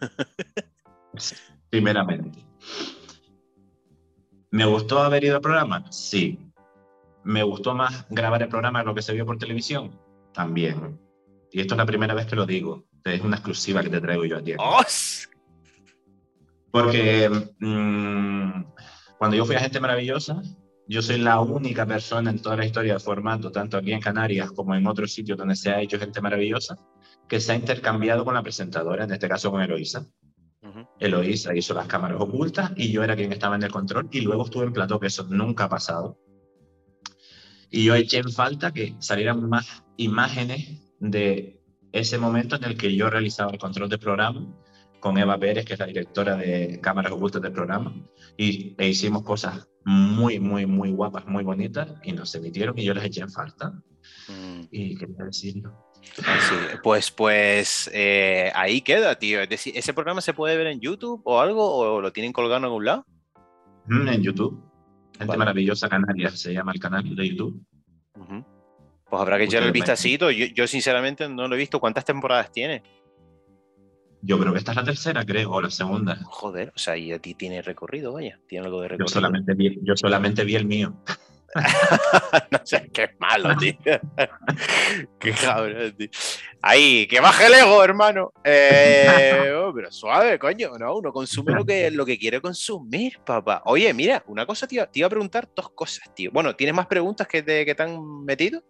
[1.70, 2.44] primeramente.
[4.52, 5.84] ¿Me gustó haber ido al programa?
[5.92, 6.38] Sí.
[7.24, 10.00] ¿Me gustó más grabar el programa que lo que se vio por televisión?
[10.32, 10.98] También.
[11.52, 12.84] Y esto es la primera vez que lo digo.
[13.04, 14.54] Es una exclusiva que te traigo yo a ti.
[16.70, 18.64] Porque mm,
[19.20, 20.40] cuando yo fui a Gente Maravillosa,
[20.88, 24.50] yo soy la única persona en toda la historia del formato, tanto aquí en Canarias
[24.50, 26.78] como en otros sitios donde se ha hecho Gente Maravillosa,
[27.28, 30.06] que se ha intercambiado con la presentadora, en este caso con Eloisa.
[30.98, 34.46] Eloísa hizo las cámaras ocultas y yo era quien estaba en el control y luego
[34.46, 36.18] estuve en plató, que eso nunca ha pasado.
[37.70, 41.60] Y yo eché en falta que salieran más imágenes de
[41.92, 44.46] ese momento en el que yo realizaba el control del programa
[45.00, 47.94] con Eva Pérez, que es la directora de cámaras ocultas del programa,
[48.36, 52.94] y e hicimos cosas muy, muy, muy guapas, muy bonitas, y nos emitieron y yo
[52.94, 53.72] les eché en falta.
[54.28, 54.62] Mm.
[54.70, 55.90] Y quería decirlo.
[56.02, 59.40] Sí, pues, pues eh, ahí queda, tío.
[59.40, 61.76] Es decir, ¿ese programa se puede ver en YouTube o algo?
[61.76, 63.04] ¿O lo tienen colgado en algún lado?
[63.86, 64.62] Mm, en YouTube.
[65.18, 67.62] Gente maravillosa Canaria se llama el canal de YouTube.
[69.10, 70.30] Pues habrá que echarle el vistacito.
[70.30, 71.80] Yo, yo, sinceramente no lo he visto.
[71.80, 72.82] ¿Cuántas temporadas tiene?
[74.22, 76.16] Yo creo que esta es la tercera, creo, o la segunda.
[76.24, 78.38] Joder, o sea, y a ti tiene recorrido, vaya.
[78.46, 79.06] Tiene algo de recorrido.
[79.06, 80.94] Yo solamente vi, yo solamente vi el mío.
[82.50, 83.74] no sé, qué malo, tío.
[85.18, 86.08] qué cabrón, tío.
[86.60, 88.32] Ahí, que baje el ego, hermano.
[88.44, 90.98] Eh, oh, pero suave, coño, ¿no?
[90.98, 93.62] Uno consume lo que, lo que quiere consumir, papá.
[93.64, 96.30] Oye, mira, una cosa, tío, te iba a preguntar dos cosas, tío.
[96.30, 98.62] Bueno, ¿tienes más preguntas que te, que te han metido?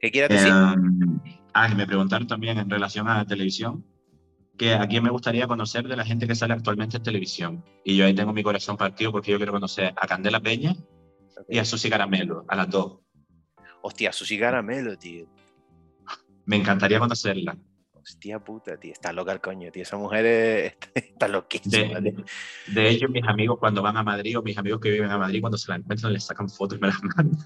[0.00, 0.48] ¿Qué quieras decir?
[0.48, 1.20] Em,
[1.54, 3.84] ah, me preguntaron también en relación a la televisión
[4.56, 7.64] que a quién me gustaría conocer de la gente que sale actualmente en televisión.
[7.84, 10.74] Y yo ahí tengo mi corazón partido porque yo quiero conocer a Candela Peña
[11.48, 12.98] y a Susi Caramelo, a las dos.
[13.82, 15.26] Hostia, Susi Caramelo, tío.
[16.44, 17.56] Me encantaría conocerla.
[17.94, 18.92] Hostia puta, tío.
[18.92, 19.82] Está loca el coño, tío.
[19.82, 22.00] Esa mujer está, está loquísima.
[22.00, 22.24] De,
[22.68, 25.40] de, ellos, mis amigos, cuando van a Madrid o mis amigos que viven a Madrid,
[25.40, 27.38] cuando se la encuentran, les sacan fotos y me las mandan.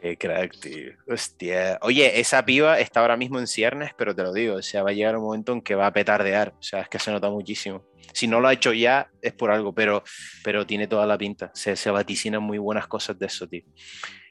[0.00, 0.92] Qué crack, tío.
[1.08, 1.78] Hostia.
[1.82, 4.90] Oye, esa piba está ahora mismo en ciernes, pero te lo digo, o sea, va
[4.90, 6.54] a llegar un momento en que va a petardear.
[6.58, 7.84] O sea, es que se nota muchísimo.
[8.12, 10.04] Si no lo ha hecho ya, es por algo, pero,
[10.44, 11.50] pero tiene toda la pinta.
[11.54, 13.62] Se, se vaticinan muy buenas cosas de eso, tío.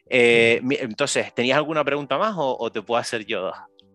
[0.08, 3.52] Eh, entonces, ¿tenías alguna pregunta más o, te puedo hacer yo?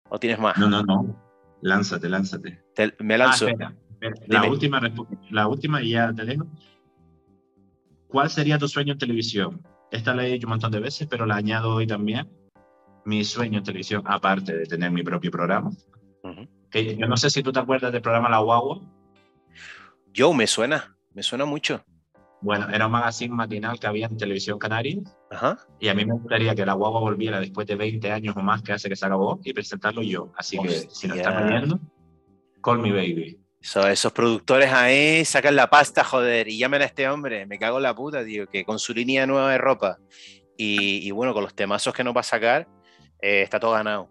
[0.09, 0.59] ¿O tienes más?
[0.59, 1.17] No, no, no.
[1.63, 2.63] Lánzate, lánzate.
[2.99, 3.47] me lanzo.
[3.61, 3.73] Ah,
[4.27, 4.81] la, última,
[5.31, 6.47] la última y ya te dejo.
[8.09, 9.63] ¿Cuál sería tu sueño en televisión?
[9.91, 12.29] Esta la he dicho un montón de veces, pero la añado hoy también.
[13.05, 15.71] Mi sueño en televisión, aparte de tener mi propio programa.
[16.71, 18.81] que yo no sé si tú te acuerdas del programa La Guagua.
[20.13, 21.83] Yo, me suena, me suena mucho.
[22.43, 25.01] Bueno, era un magazine matinal que había en Televisión Canaria.
[25.81, 28.63] Y a mí me gustaría que La Guagua volviera después de 20 años o más
[28.63, 30.33] que hace que se acabó y presentarlo yo.
[30.37, 31.81] Así que si no estás viendo,
[32.63, 37.47] call me baby esos productores ahí sacan la pasta, joder, y llamen a este hombre,
[37.47, 39.99] me cago en la puta, tío, que con su línea nueva de ropa
[40.57, 42.69] y, bueno, con los temazos que nos va a sacar,
[43.23, 44.11] eh, está todo ganado.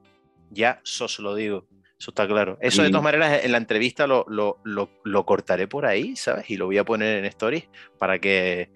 [0.50, 1.68] Ya, eso se lo digo,
[2.00, 2.58] eso está claro.
[2.60, 6.50] Eso de todas maneras en la entrevista lo, lo, lo, cortaré por ahí, ¿sabes?
[6.50, 8.72] Y lo voy a poner en stories para que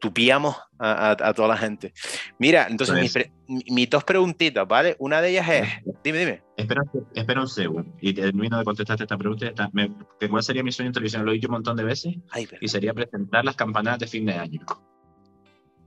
[0.00, 1.92] tupiamos a, a, toda la gente.
[2.38, 2.96] Mira, entonces
[3.46, 4.96] mis, dos preguntitas, ¿vale?
[4.98, 5.68] Una de ellas es,
[6.02, 6.42] dime, dime.
[6.56, 6.82] Espera,
[7.14, 9.52] espera un segundo y termino de contestarte esta pregunta.
[10.28, 11.24] ¿Cuál sería mi sueño en televisión?
[11.24, 12.14] Lo he dicho un montón de veces
[12.60, 14.60] y sería presentar las campanadas de fin de año.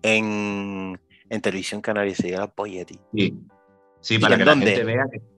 [0.03, 0.99] En,
[1.29, 2.99] en televisión canaria sería la polla, tío.
[3.13, 3.33] Sí,
[3.99, 5.32] sí para que la gente vea que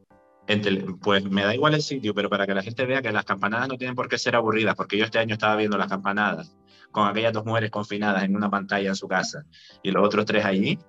[1.02, 3.68] pues me da igual el sitio, pero para que la gente vea que las campanadas
[3.68, 6.56] no tienen por qué ser aburridas, porque yo este año estaba viendo las campanadas
[6.92, 9.44] con aquellas dos mujeres confinadas en una pantalla en su casa
[9.84, 10.80] y los otros tres allí,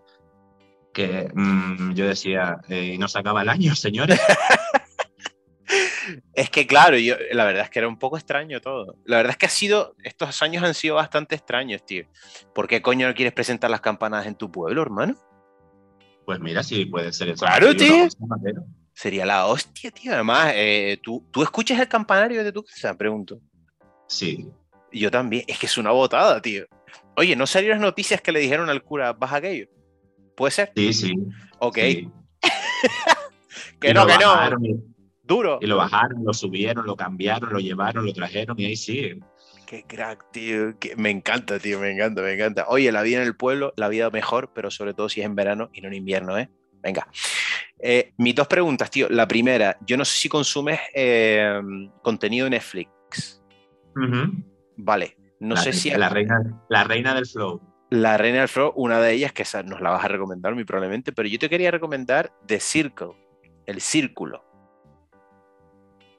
[0.93, 4.21] que mm, yo decía, eh, ¿y no se acaba el año, señores?
[6.35, 8.97] es que claro, yo, la verdad es que era un poco extraño todo.
[9.05, 12.05] La verdad es que ha sido, estos años han sido bastante extraños, tío.
[12.55, 15.17] ¿Por qué coño no quieres presentar las campanadas en tu pueblo, hermano?
[16.25, 17.45] Pues mira, sí, puede ser eso.
[17.45, 18.09] Claro, tío.
[18.97, 20.15] Sería la hostia, tío.
[20.15, 22.97] Además, eh, ¿tú, ¿tú escuchas el campanario de tu casa?
[22.97, 23.39] Pregunto.
[24.09, 24.49] Sí.
[24.91, 25.45] Yo también.
[25.47, 26.65] Es que es una botada, tío.
[27.15, 29.67] Oye, ¿no salieron las noticias que le dijeron al cura, baja aquello?
[30.35, 30.73] ¿Puede ser?
[30.75, 31.15] Sí, sí.
[31.59, 31.75] Ok.
[33.81, 34.35] que no, que no.
[35.23, 35.59] Duro.
[35.61, 39.21] Y lo bajaron, lo subieron, lo cambiaron, lo llevaron, lo trajeron y ahí sigue.
[39.67, 40.75] Qué crack, tío.
[40.97, 41.79] Me encanta, tío.
[41.81, 42.65] Me encanta, me encanta.
[42.69, 45.35] Oye, la vida en el pueblo, la vida mejor, pero sobre todo si es en
[45.35, 46.49] verano y no en invierno, ¿eh?
[46.81, 47.09] Venga.
[47.79, 49.09] Eh, mis dos preguntas, tío.
[49.09, 51.61] La primera, yo no sé si consumes eh,
[52.03, 53.43] contenido de Netflix.
[54.77, 55.17] Vale.
[55.41, 55.91] No sé si.
[55.91, 57.61] La reina, la reina del flow.
[57.91, 60.65] La reina del flow, una de ellas, que esa nos la vas a recomendar muy
[60.65, 63.13] probablemente, pero yo te quería recomendar The Circle,
[63.67, 64.45] el círculo.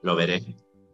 [0.02, 0.42] Lo veré.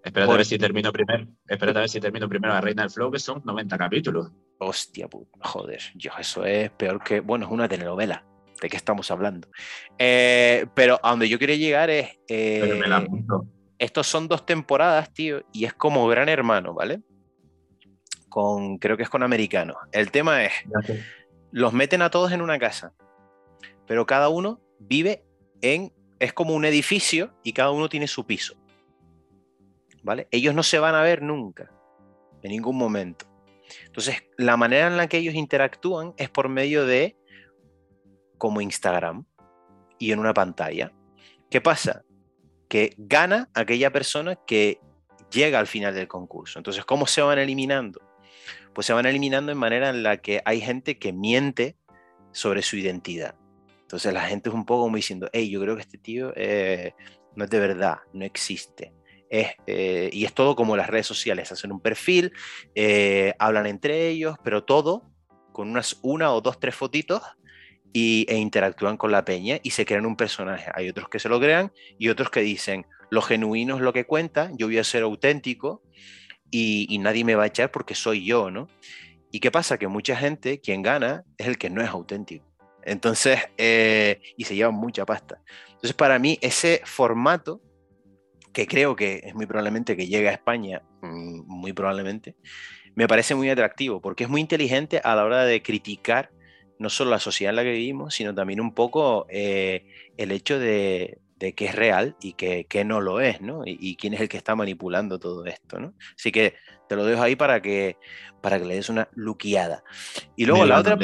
[0.03, 1.27] Espérate a ver si termino primero.
[1.47, 4.31] Espérate a ver si termino primero la Reina del Flow, que son 90 capítulos.
[4.59, 5.07] Hostia,
[5.39, 7.19] joder, yo, eso es peor que.
[7.19, 8.25] Bueno, es una telenovela
[8.61, 9.47] de qué estamos hablando.
[9.97, 12.17] Eh, pero a donde yo quería llegar es.
[12.27, 12.81] Eh,
[13.79, 17.01] estos son dos temporadas, tío, y es como Gran Hermano, ¿vale?
[18.29, 19.75] Con, creo que es con americanos.
[19.91, 20.53] El tema es,
[21.51, 22.93] los meten a todos en una casa,
[23.85, 25.25] pero cada uno vive
[25.61, 28.55] en, es como un edificio y cada uno tiene su piso.
[30.03, 30.27] ¿vale?
[30.31, 31.71] Ellos no se van a ver nunca,
[32.43, 33.25] en ningún momento.
[33.85, 37.17] Entonces, la manera en la que ellos interactúan es por medio de
[38.43, 39.23] como Instagram
[39.97, 40.91] y en una pantalla.
[41.49, 42.03] ¿Qué pasa?
[42.67, 44.81] Que gana aquella persona que
[45.31, 46.59] llega al final del concurso.
[46.59, 48.01] Entonces, ¿cómo se van eliminando?
[48.75, 51.77] Pues se van eliminando en manera en la que hay gente que miente
[52.33, 53.35] sobre su identidad.
[53.79, 56.95] Entonces la gente es un poco como diciendo, hey, yo creo que este tío eh,
[57.37, 58.93] no es de verdad, no existe.
[59.29, 62.33] Eh, y es todo como las redes sociales, hacen un perfil,
[62.75, 65.13] eh, hablan entre ellos, pero todo
[65.53, 67.21] con unas una o dos, tres fotitos
[67.93, 70.69] y, e interactúan con la peña y se crean un personaje.
[70.73, 74.05] Hay otros que se lo crean y otros que dicen, lo genuino es lo que
[74.05, 75.83] cuenta, yo voy a ser auténtico
[76.49, 78.67] y, nadie me va a echar porque soy yo, ¿no?
[79.31, 79.77] ¿Y qué pasa?
[79.77, 82.45] Que mucha gente, quien gana, es el que no es auténtico.
[82.83, 85.41] Entonces, eh, y se lleva mucha pasta.
[85.67, 87.61] Entonces, para mí, ese formato,
[88.51, 92.35] que creo que es muy probablemente que llegue a España, mm, muy probablemente,
[92.95, 96.29] me parece muy atractivo, porque es muy inteligente a la hora de criticar
[96.79, 99.85] no solo la sociedad en la que vivimos, sino también un poco eh,
[100.17, 103.63] el hecho de, de qué es real y qué, no lo es, ¿no?
[103.65, 105.93] Y, quién es el que está manipulando todo esto, ¿no?
[106.17, 106.55] Así que
[106.87, 107.97] te lo dejo ahí para que,
[108.41, 109.83] para que le des una luqueada.
[110.37, 110.97] Y luego la otra...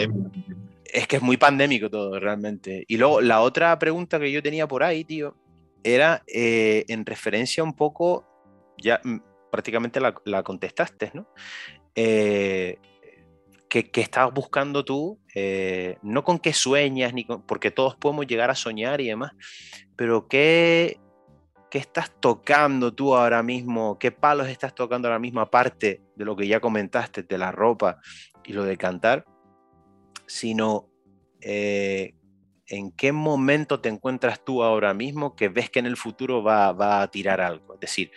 [0.86, 2.86] Es que es muy pandémico todo, realmente.
[2.88, 5.36] Y luego la otra pregunta que yo tenía por ahí, tío,
[5.84, 8.26] era eh, en referencia un poco,
[8.82, 9.18] ya mm,
[9.52, 11.28] prácticamente la, contestaste, ¿no?
[11.96, 12.80] Eh,
[13.70, 15.20] ¿qué, estabas buscando tú?
[15.36, 19.32] Eh, no con qué sueñas, ni porque todos podemos llegar a soñar y demás,
[19.96, 21.00] pero ¿qué,
[21.70, 24.00] ¿qué estás tocando tú ahora mismo?
[24.00, 28.00] ¿Qué palos estás tocando ahora mismo, aparte de lo que ya comentaste, de la ropa
[28.44, 29.24] y lo de cantar?
[30.26, 30.90] Sino,
[31.42, 32.16] eh,
[32.68, 36.72] ¿en qué momento te encuentras tú ahora mismo que ves que en el futuro va,
[36.72, 37.76] va a tirar algo?
[37.76, 38.12] Es decir,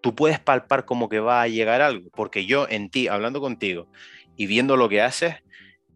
[0.00, 3.88] tú puedes palpar como que va a llegar algo, porque yo en ti, hablando contigo
[4.38, 5.34] y viendo lo que haces,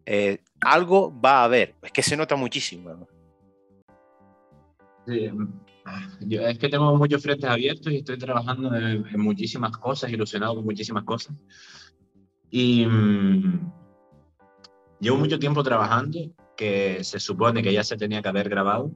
[0.05, 1.75] eh, algo va a haber.
[1.81, 3.07] Es que se nota muchísimo.
[5.07, 5.31] Sí,
[6.21, 10.65] yo, es que tengo muchos frentes abiertos y estoy trabajando en, muchísimas cosas, ilusionado con
[10.65, 11.35] muchísimas cosas.
[12.49, 13.71] Y mm,
[14.99, 16.19] llevo mucho tiempo trabajando,
[16.57, 18.91] que se supone que ya se tenía que haber grabado,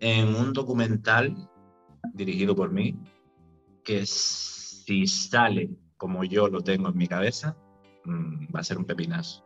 [0.00, 1.36] en un documental
[2.14, 2.98] dirigido por mí,
[3.84, 7.56] que si sale como yo lo tengo en mi cabeza,
[8.10, 9.44] mm, va a ser un pepinazo.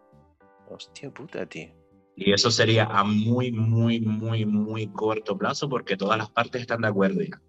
[0.68, 1.68] Hostia puta, tío.
[2.16, 6.82] Y eso sería a muy, muy, muy, muy corto plazo porque todas las partes están
[6.82, 7.40] de acuerdo ya.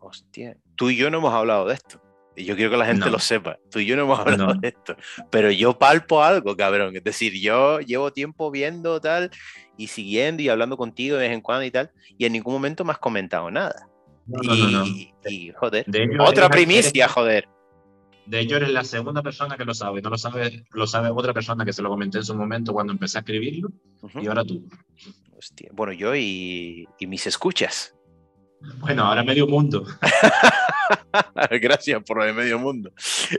[0.00, 2.00] Hostia, tú y yo no hemos hablado de esto.
[2.36, 3.58] Y yo quiero que la gente lo sepa.
[3.68, 4.96] Tú y yo no hemos hablado de esto.
[5.28, 6.94] Pero yo palpo algo, cabrón.
[6.94, 9.30] Es decir, yo llevo tiempo viendo tal
[9.76, 11.90] y siguiendo y hablando contigo de vez en cuando y tal.
[12.16, 13.88] Y en ningún momento me has comentado nada.
[14.42, 15.84] y, y, joder.
[16.20, 17.48] Otra primicia, joder.
[18.28, 20.02] De hecho, eres la segunda persona que lo sabe.
[20.02, 22.92] No lo sabe, lo sabe otra persona que se lo comenté en su momento cuando
[22.92, 23.70] empecé a escribirlo.
[24.20, 24.68] Y ahora tú.
[25.72, 27.94] Bueno, yo y, mis escuchas.
[28.80, 29.86] Bueno, ahora medio mundo.
[31.62, 32.92] Gracias por de medio mundo.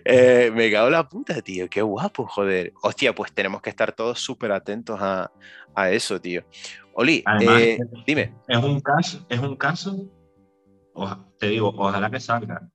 [0.03, 1.69] Eh, me cago la puta, tío.
[1.69, 2.73] Qué guapo, joder.
[2.81, 5.29] Hostia, pues tenemos que estar todos súper atentos a,
[5.91, 6.43] eso, tío.
[6.93, 8.33] Oli, eh, dime.
[8.47, 10.09] Es un caso, es un caso,
[11.37, 12.69] te digo, ojalá que salga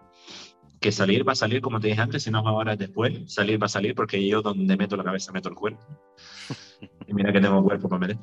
[0.85, 3.64] que salir va a salir, como te dije antes, si no ahora después, salir va
[3.64, 5.83] a salir porque yo donde meto la cabeza meto el cuerpo.
[7.09, 8.18] y mira que tengo cuerpo para meter.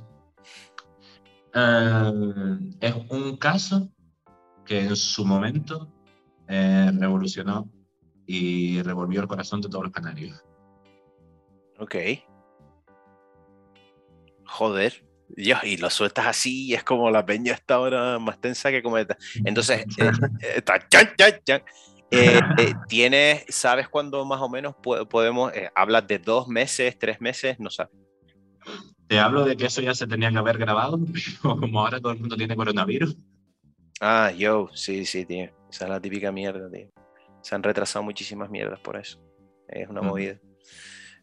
[1.55, 3.89] Eh, es un caso
[4.63, 5.91] que en su momento
[6.47, 7.67] eh, revolucionó
[8.27, 10.39] y revolvió el corazón de todos los canarios.
[11.79, 11.95] Ok.
[14.45, 15.03] Joder.
[15.35, 18.99] y lo sueltas así y es como la peña está ahora más tensa que como
[18.99, 19.17] esta.
[19.45, 20.11] Entonces, eh,
[20.57, 21.63] está chan, chan, chan.
[22.11, 24.75] Eh, eh, ¿Tienes, sabes cuándo más o menos
[25.09, 27.93] podemos, eh, hablas de dos meses, tres meses, no sabes?
[29.07, 30.99] Te hablo de que eso ya se tenía que haber grabado,
[31.41, 33.15] como ahora todo el mundo tiene coronavirus.
[33.99, 35.49] Ah, yo, sí, sí, tío.
[35.69, 36.89] Esa es la típica mierda, tío.
[37.41, 39.19] Se han retrasado muchísimas mierdas por eso.
[39.67, 40.37] Es una movida.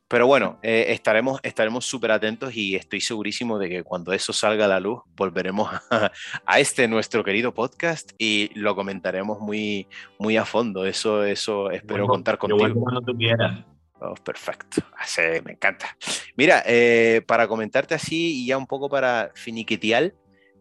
[0.08, 4.64] Pero bueno, eh, estaremos estaremos súper atentos y estoy segurísimo de que cuando eso salga
[4.64, 5.70] a la luz volveremos
[6.46, 9.86] a, este nuestro querido podcast y lo comentaremos muy,
[10.18, 10.86] muy a fondo.
[10.86, 12.80] Eso, eso espero contar contigo.
[12.80, 13.64] cuando tú quieras.
[14.00, 15.96] Oh, perfecto, así, me encanta.
[16.36, 20.14] Mira, eh, para comentarte así y ya un poco para finiquitial,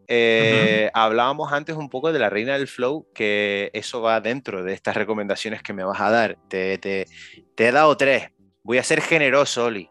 [0.07, 4.73] eh, hablábamos antes un poco de la reina del flow, que eso va dentro de
[4.73, 6.37] estas recomendaciones que me vas a dar.
[6.47, 7.05] Te, te,
[7.55, 8.31] te he dado tres,
[8.67, 9.89] Voy a ser generoso, Oli,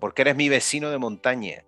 [0.00, 1.62] porque eres mi vecino de montaña.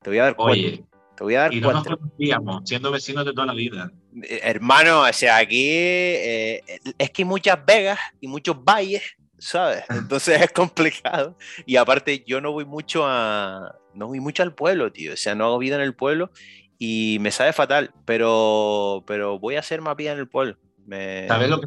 [0.00, 0.84] Te voy a dar Oye,
[1.16, 3.90] te voy a dar y no nos conocíamos, siendo vecinos de toda la vida.
[4.22, 6.62] Eh, Hermano, o sea, aquí eh,
[6.96, 9.02] es que hay muchas vegas y muchos valles,
[9.38, 9.82] ¿sabes?
[9.90, 11.36] Entonces es complicado.
[11.66, 13.74] Y aparte, yo no voy mucho a.
[13.92, 15.12] No voy mucho al pueblo, tío.
[15.12, 16.30] O sea, no hago vida en el pueblo
[16.78, 20.56] y me sabe fatal, pero, pero voy a hacer más vida en el pueblo.
[20.86, 21.26] Me...
[21.26, 21.66] ¿Sabes lo que.?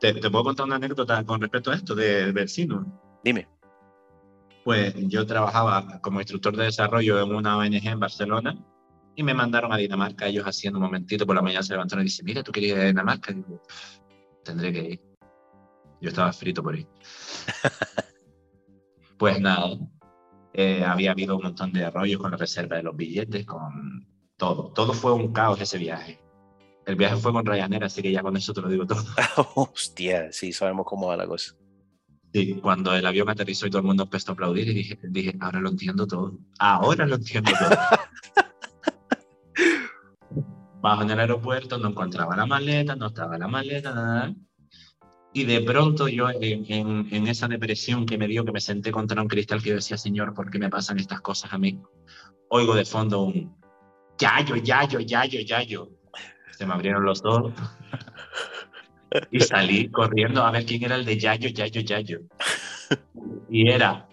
[0.00, 3.02] Te, te puedo contar una anécdota con respecto a esto de vecino.
[3.22, 3.48] Dime.
[4.66, 8.58] Pues yo trabajaba como instructor de desarrollo en una ONG en Barcelona
[9.14, 10.26] y me mandaron a Dinamarca.
[10.26, 12.82] Ellos haciendo un momentito por la mañana se levantaron y dicen, mira, tú querías ir
[12.82, 13.30] a Dinamarca.
[13.30, 13.62] Y digo,
[14.42, 15.00] tendré que ir.
[16.00, 16.84] Yo estaba frito por ahí.
[19.18, 19.78] pues nada,
[20.52, 24.04] eh, había habido un montón de rollos con la reserva de los billetes, con
[24.36, 24.72] todo.
[24.72, 26.18] Todo fue un caos ese viaje.
[26.86, 29.04] El viaje fue con Ryanair, así que ya con eso te lo digo todo.
[29.54, 31.54] Hostia, sí, sabemos cómo va la cosa.
[32.36, 35.34] Sí, cuando el avión aterrizó y todo el mundo empezó a aplaudir y dije, dije
[35.40, 36.38] ahora lo entiendo todo.
[36.58, 37.70] Ahora lo entiendo todo.
[40.82, 44.34] Bajo en el aeropuerto, no encontraba la maleta, no estaba la maleta, nada.
[45.32, 48.92] Y de pronto yo en, en, en, esa depresión que me dio, que me senté
[48.92, 51.80] contra un cristal que yo decía, Señor, ¿por qué me pasan estas cosas a mí?
[52.50, 53.56] Oigo de fondo un,
[54.18, 55.88] Yayo, Yayo, Yayo, Yayo.
[56.50, 57.54] Se me abrieron los ojos.
[59.30, 62.20] Y salí corriendo a ver quién era el de Yayo, Yayo, Yayo.
[63.50, 64.08] Y era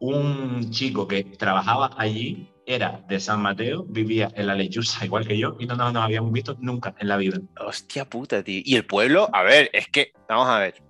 [0.00, 5.36] un chico que trabajaba allí, era de San Mateo, vivía en la lechuza igual que
[5.36, 7.38] yo y no nos habíamos visto nunca en la vida.
[7.58, 8.62] Hostia puta, tío.
[8.64, 10.82] Y el pueblo, a ver, es que, vamos a ver,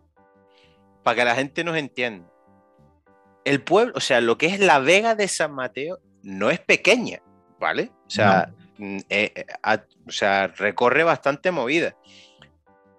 [1.02, 2.26] para que la gente nos entienda.
[3.44, 7.22] El pueblo, o sea, lo que es la Vega de San Mateo no es pequeña,
[7.58, 7.90] ¿vale?
[8.06, 8.98] O sea, no.
[9.08, 11.96] eh, eh, a, o sea recorre bastante movida.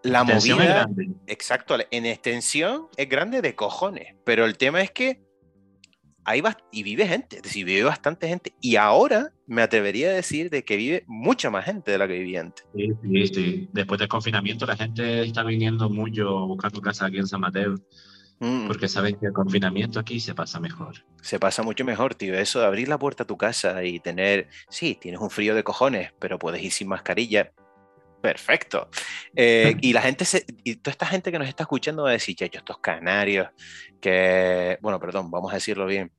[0.04, 0.90] La Extensión movida,
[1.28, 5.22] exacto, en extensión es grande de cojones, pero el tema es que
[6.24, 10.14] ahí va y vive gente, es decir, vive bastante gente y ahora me atrevería a
[10.14, 12.66] decir de que vive mucha más gente de la que vivía antes.
[12.76, 13.70] Sí, sí, sí.
[13.74, 17.76] Después del confinamiento la gente está viniendo mucho buscando casa aquí en San Mateo.
[18.40, 21.06] Mm, Porque saben que el confinamiento aquí se pasa mejor.
[21.22, 24.48] se pasa mucho mejor, tío, eso de abrir la puerta a tu casa y tener,
[24.68, 27.52] sí, tienes un frío de cojones, pero puedes ir sin mascarilla.
[28.22, 28.90] Perfecto.
[29.36, 32.14] Eh, y la gente, se, y toda esta gente que nos está escuchando va a
[32.14, 33.50] decir, ya, yo, estos canarios,
[34.00, 36.12] que, bueno, perdón, vamos a decirlo bien.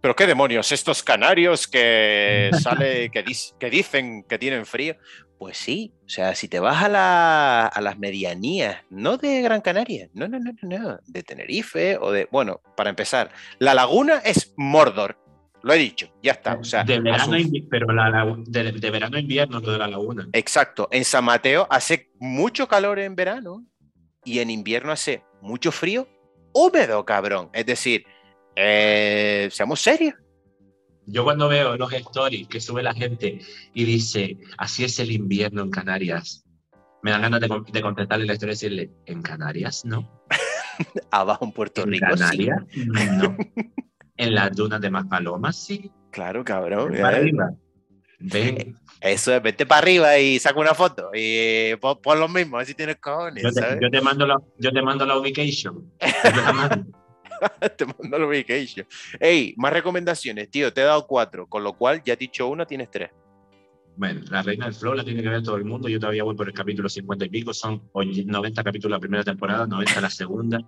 [0.00, 4.96] Pero qué demonios, estos canarios que sale, que, dis, que dicen que tienen frío.
[5.38, 9.60] Pues sí, o sea, si te vas a, la, a, las medianías, no de Gran
[9.60, 14.18] Canaria, no, no, no, no, no, de Tenerife o de, bueno, para empezar, la laguna
[14.24, 15.16] es Mordor,
[15.62, 16.54] lo he dicho, ya está.
[16.54, 17.68] O sea, de verano, su...
[17.68, 20.28] pero la, la, de, de, verano a invierno, lo de la laguna.
[20.32, 23.64] Exacto, en San Mateo hace mucho calor en verano
[24.24, 26.08] y en invierno hace mucho frío
[26.52, 27.50] húmedo, cabrón.
[27.52, 28.04] Es decir,
[28.56, 30.14] eh, seamos serios.
[31.06, 33.40] Yo cuando veo los stories que sube la gente
[33.72, 36.44] y dice, así es el invierno en Canarias,
[37.02, 40.22] me dan ganas de, de contestarle la historia y decirle, ¿en Canarias no?
[41.10, 42.06] Abajo en Puerto ¿En Rico.
[42.10, 42.86] Canarias sí.
[42.86, 43.36] no.
[44.18, 45.90] en las dunas de Maspalomas sí.
[46.10, 46.92] Claro, cabrón.
[46.92, 47.50] Ven para arriba.
[48.18, 48.76] Ven.
[49.00, 52.58] Eso es, vete para arriba y saca una foto y pon, pon lo mismo, a
[52.58, 53.44] ver si tienes cojones.
[53.44, 53.78] Yo te, ¿sabes?
[53.80, 55.92] yo te, mando, la, yo te mando la ubication.
[57.76, 58.86] te mando la ubication.
[59.20, 60.72] Hey, más recomendaciones, tío.
[60.72, 63.10] Te he dado cuatro, con lo cual ya he dicho una, tienes tres.
[63.98, 65.88] Bueno, la Reina del Flow la tiene que ver todo el mundo.
[65.88, 67.52] Yo todavía voy por el capítulo 50 y pico.
[67.52, 70.60] Son 90 capítulos la primera temporada, 90 la segunda.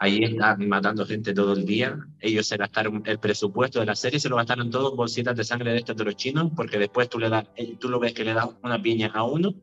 [0.00, 1.96] Ahí están matando gente todo el día.
[2.18, 5.44] Ellos se gastaron el presupuesto de la serie, se lo gastaron todo en bolsitas de
[5.44, 7.46] sangre de estos de los chinos, porque después tú, le das,
[7.78, 9.54] tú lo ves que le das una piña a uno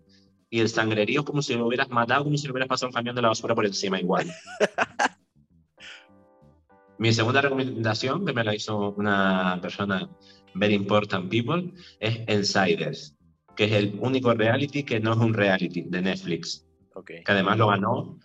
[0.50, 2.94] y el sangrerío es como si lo hubieras matado, como si lo hubieras pasado un
[2.94, 4.32] camión de la basura por encima igual.
[7.00, 10.10] Mi segunda recomendación, que me la hizo una persona
[10.56, 13.16] Very Important People, es Insiders,
[13.56, 16.66] que es el único reality que no es un reality de Netflix.
[16.96, 17.24] Okay.
[17.24, 18.20] Que además lo ganó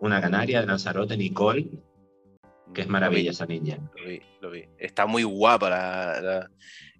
[0.00, 1.70] una canaria de Lanzarote, Nicole,
[2.74, 3.78] que es maravilla esa niña.
[3.96, 4.64] Lo vi, lo vi.
[4.78, 6.50] Está muy guapa, la, la,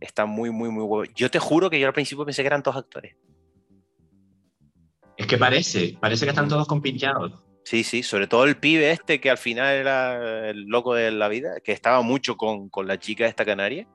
[0.01, 1.13] está muy, muy, muy guapa.
[1.15, 3.17] Yo te juro que yo al principio pensé que eran todos actores.
[5.17, 7.33] Es que parece, parece que están todos compinchados.
[7.65, 11.29] Sí, sí, sobre todo el pibe este que al final era el loco de la
[11.29, 13.87] vida, que estaba mucho con, con la chica de esta canaria.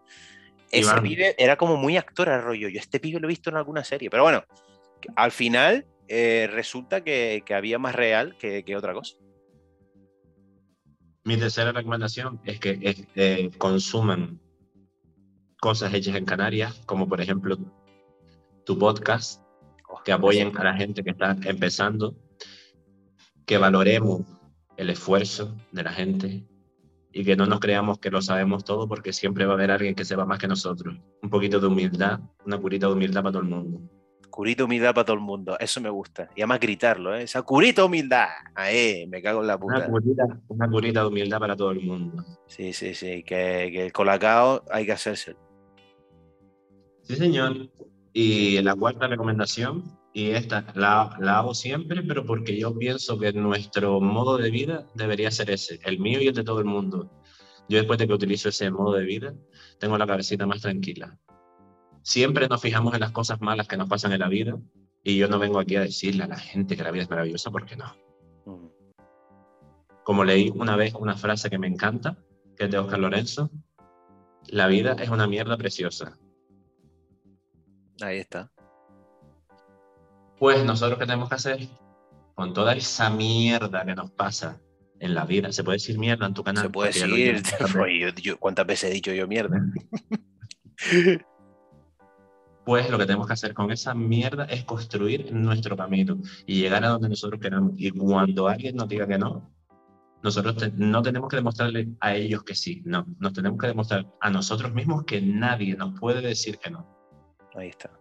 [0.74, 1.04] Ese Iván.
[1.04, 2.68] pibe era como muy actor al rollo.
[2.68, 4.44] Yo este pibe lo he visto en alguna serie, pero bueno,
[5.16, 9.16] al final eh, resulta que, que, había más real que, que, otra cosa.
[11.24, 14.42] Mi tercera recomendación es que es, eh, consuman
[15.60, 17.58] cosas hechas en Canarias, como por ejemplo
[18.66, 19.44] tu podcast,
[20.04, 22.16] que apoyen a la gente que está empezando,
[23.46, 24.22] que valoremos
[24.76, 26.44] el esfuerzo de la gente
[27.14, 29.93] y que no nos creamos que lo sabemos todo porque siempre va a haber alguien
[29.93, 30.97] que sepa más que nosotros.
[31.22, 33.82] Un poquito de humildad, una curita de humildad para todo el mundo.
[34.32, 35.55] Curita humildad para todo el mundo.
[35.59, 36.28] Eso me gusta.
[36.36, 37.22] Y además gritarlo, ¿eh?
[37.22, 38.30] Esa curita humildad.
[38.55, 39.78] Ahí, me cago en la puta.
[39.78, 42.26] Una curita, una curita de humildad para todo el mundo.
[42.47, 43.24] Sí, sí, sí.
[43.24, 45.36] Que, que el colacao hay que hacerse.
[47.03, 47.70] Sí, señor.
[48.11, 49.84] Y la cuarta recomendación,
[50.14, 54.88] y esta la, la, hago siempre, pero porque yo pienso que nuestro modo de vida
[54.93, 57.11] debería ser ese, el mío y el de todo el mundo.
[57.68, 59.34] Yo después de que utilizo ese modo de vida,
[59.80, 61.18] tengo la cabecita más tranquila.
[62.03, 64.55] Siempre nos fijamos en las cosas malas que nos pasan en la vida
[65.03, 67.49] y yo no vengo aquí a decirle a la gente que la vida es maravillosa
[67.49, 67.95] porque no.
[70.03, 72.18] Como leí una vez una frase que me encanta,
[72.55, 73.49] que es de Oscar Lorenzo,
[74.47, 76.20] la vida es una mierda preciosa.
[78.01, 78.51] Ahí está.
[80.40, 81.68] Pues nosotros qué tenemos que hacer
[82.36, 84.60] con toda esa mierda que nos pasa
[85.00, 85.52] en la vida.
[85.52, 86.64] ¿Se puede decir mierda en tu canal?
[86.64, 87.44] Se puede decir.
[88.40, 89.62] ¿Cuántas veces he dicho yo mierda?
[92.66, 96.84] pues lo que tenemos que hacer con esa mierda es construir nuestro camino y llegar
[96.86, 97.74] a donde nosotros queramos.
[97.78, 99.54] Y cuando alguien nos diga que no,
[100.24, 104.30] nosotros no tenemos que demostrarle a ellos que sí, no, nos tenemos que demostrar a
[104.30, 106.88] nosotros mismos que nadie nos puede decir que no.
[107.56, 107.92] Ahí está.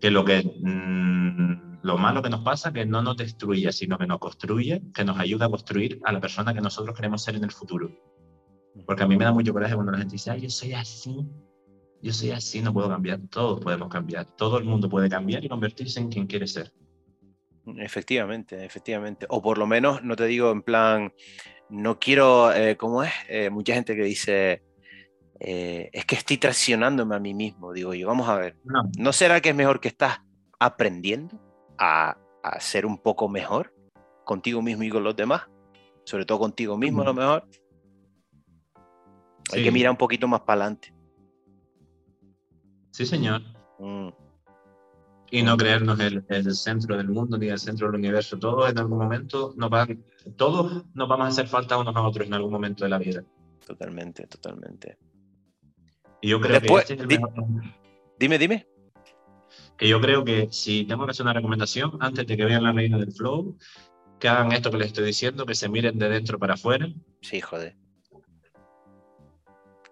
[0.00, 4.06] Que lo que mmm, lo malo que nos pasa que no nos destruye, sino que
[4.06, 7.44] nos construye, que nos ayuda a construir a la persona que nosotros queremos ser en
[7.44, 7.90] el futuro.
[8.86, 11.26] Porque a mí me da mucho coraje cuando la gente dice, Ay, yo soy así,
[12.02, 15.48] yo soy así, no puedo cambiar, todos podemos cambiar, todo el mundo puede cambiar y
[15.48, 16.72] convertirse en quien quiere ser.
[17.76, 19.26] Efectivamente, efectivamente.
[19.28, 21.12] O por lo menos, no te digo en plan,
[21.68, 23.12] no quiero, eh, ¿cómo es?
[23.28, 24.62] Eh, mucha gente que dice,
[25.42, 28.82] eh, es que estoy traicionándome a mí mismo, digo yo, vamos a ver, no.
[28.98, 30.20] ¿no será que es mejor que estás
[30.58, 31.40] aprendiendo
[31.78, 33.74] a, a, ser un poco mejor
[34.26, 35.48] contigo mismo y con los demás?
[36.04, 37.48] Sobre todo contigo mismo, a lo mejor.
[39.50, 39.58] Sí.
[39.58, 40.94] Hay que mirar un poquito más para adelante.
[42.90, 43.40] Sí, señor.
[43.78, 44.08] Mm.
[45.30, 48.38] Y no creernos el, el, centro del mundo ni el centro del universo.
[48.38, 50.04] Todos en algún momento nos van,
[50.36, 53.24] todos nos vamos a hacer falta unos a otros en algún momento de la vida.
[53.64, 54.98] Totalmente, totalmente.
[56.20, 57.32] Y yo creo Después, que este es el di, mejor...
[58.18, 58.66] Dime, dime.
[59.76, 62.72] Que yo creo que si tengo que hacer una recomendación, antes de que vean la
[62.72, 63.56] reina del flow,
[64.18, 66.88] que hagan esto que les estoy diciendo, que se miren de dentro para afuera.
[67.22, 67.76] Sí, joder.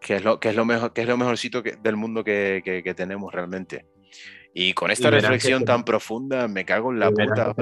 [0.01, 2.62] Que es lo, que es lo, mejor, que es lo mejorcito que, del mundo que,
[2.64, 3.87] que, que tenemos realmente.
[4.55, 7.55] Y con esta y reflexión tan profunda, me cago en la puta.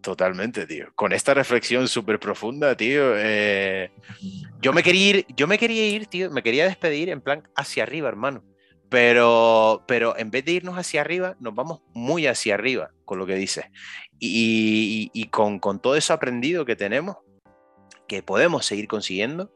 [0.00, 0.88] Totalmente, tío.
[0.94, 3.12] Con esta reflexión súper profunda, tío.
[3.16, 3.90] Eh,
[4.60, 7.82] yo me quería ir, yo me quería ir, tío, me quería despedir en plan hacia
[7.82, 8.42] arriba, hermano.
[8.88, 13.26] Pero, pero en vez de irnos hacia arriba, nos vamos muy hacia arriba con lo
[13.26, 13.66] que dices.
[14.18, 17.16] Y, y, con, con todo eso aprendido que tenemos,
[18.08, 19.52] que podemos seguir consiguiendo,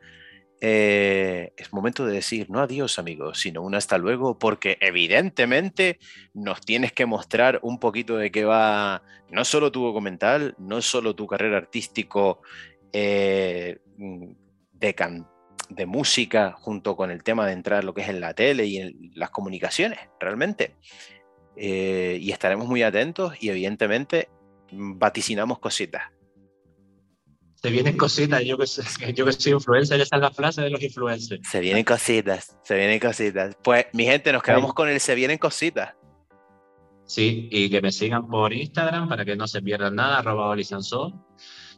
[0.61, 5.99] eh, es momento de decir no adiós amigos, sino un hasta luego, porque evidentemente
[6.33, 11.15] nos tienes que mostrar un poquito de qué va no solo tu documental, no solo
[11.15, 12.41] tu carrera artístico
[12.93, 13.79] eh,
[14.73, 15.27] de, can
[15.69, 18.79] de música junto con el tema de entrar lo que es en la tele y
[18.79, 20.77] en las comunicaciones, realmente.
[21.57, 24.29] Eh, y estaremos muy atentos y evidentemente
[24.73, 26.14] vaticinamos cositas.
[27.65, 28.67] Se vienen cositas, yo que,
[29.15, 31.49] yo que soy influencer, esa es la frase de los influencers.
[31.49, 33.57] Se vienen cositas, se vienen cositas.
[33.65, 34.75] Pues mi gente, nos quedamos sí.
[34.75, 35.95] con el se vienen cositas.
[37.07, 41.27] Sí, y que me sigan por Instagram para que no se pierdan nada, arroba Olisanso.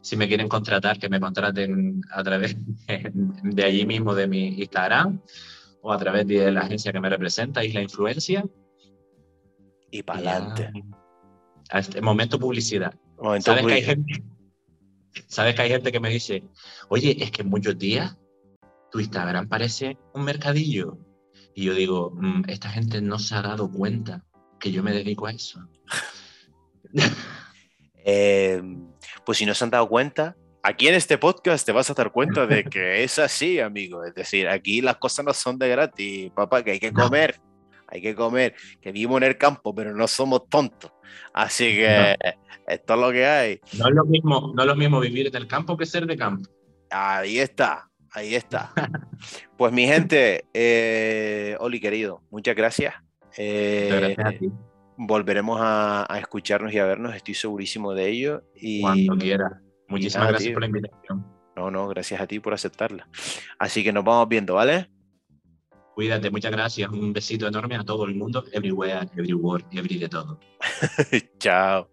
[0.01, 2.57] Si me quieren contratar, que me contraten a través
[3.43, 5.21] de allí mismo de mi Instagram
[5.83, 8.43] o a través de la agencia que me representa, Isla Influencia.
[9.89, 10.69] Y para adelante.
[11.69, 12.93] A este momento publicidad.
[13.17, 13.85] Momento ¿Sabes publicidad.
[13.85, 14.36] que hay gente?
[15.27, 16.43] ¿Sabes que hay gente que me dice,
[16.89, 18.17] oye, es que en muchos días
[18.91, 20.97] tu Instagram parece un mercadillo?
[21.55, 24.23] Y yo digo, mmm, esta gente no se ha dado cuenta
[24.59, 25.59] que yo me dedico a eso.
[28.05, 28.61] eh,
[29.25, 32.11] pues si no se han dado cuenta, aquí en este podcast te vas a dar
[32.11, 34.03] cuenta de que es así, amigo.
[34.03, 37.39] Es decir, aquí las cosas no son de gratis, papá, que hay que comer.
[37.87, 40.91] Hay que comer, que vivimos en el campo, pero no somos tontos.
[41.33, 42.31] Así que no.
[42.67, 43.59] esto es lo que hay.
[43.77, 46.17] No es lo mismo, no es lo mismo vivir en el campo que ser de
[46.17, 46.49] campo.
[46.89, 48.71] Ahí está, ahí está.
[49.57, 52.95] pues mi gente, eh, Oli querido, muchas gracias.
[53.37, 54.51] Eh, muchas gracias a ti.
[54.97, 58.43] Volveremos a, a, escucharnos y a vernos, estoy segurísimo de ello.
[58.55, 59.53] Y, Cuando quieras.
[59.87, 60.53] Muchísimas nada, gracias tío.
[60.55, 61.25] por la invitación.
[61.55, 63.07] No, no, gracias a ti por aceptarla.
[63.57, 64.89] Así que nos vamos viendo, ¿vale?
[65.97, 66.91] Cuídate, muchas gracias.
[66.91, 70.39] Un besito enorme a todo el mundo, everywhere, everywhere, every de todo.
[71.39, 71.89] Chao.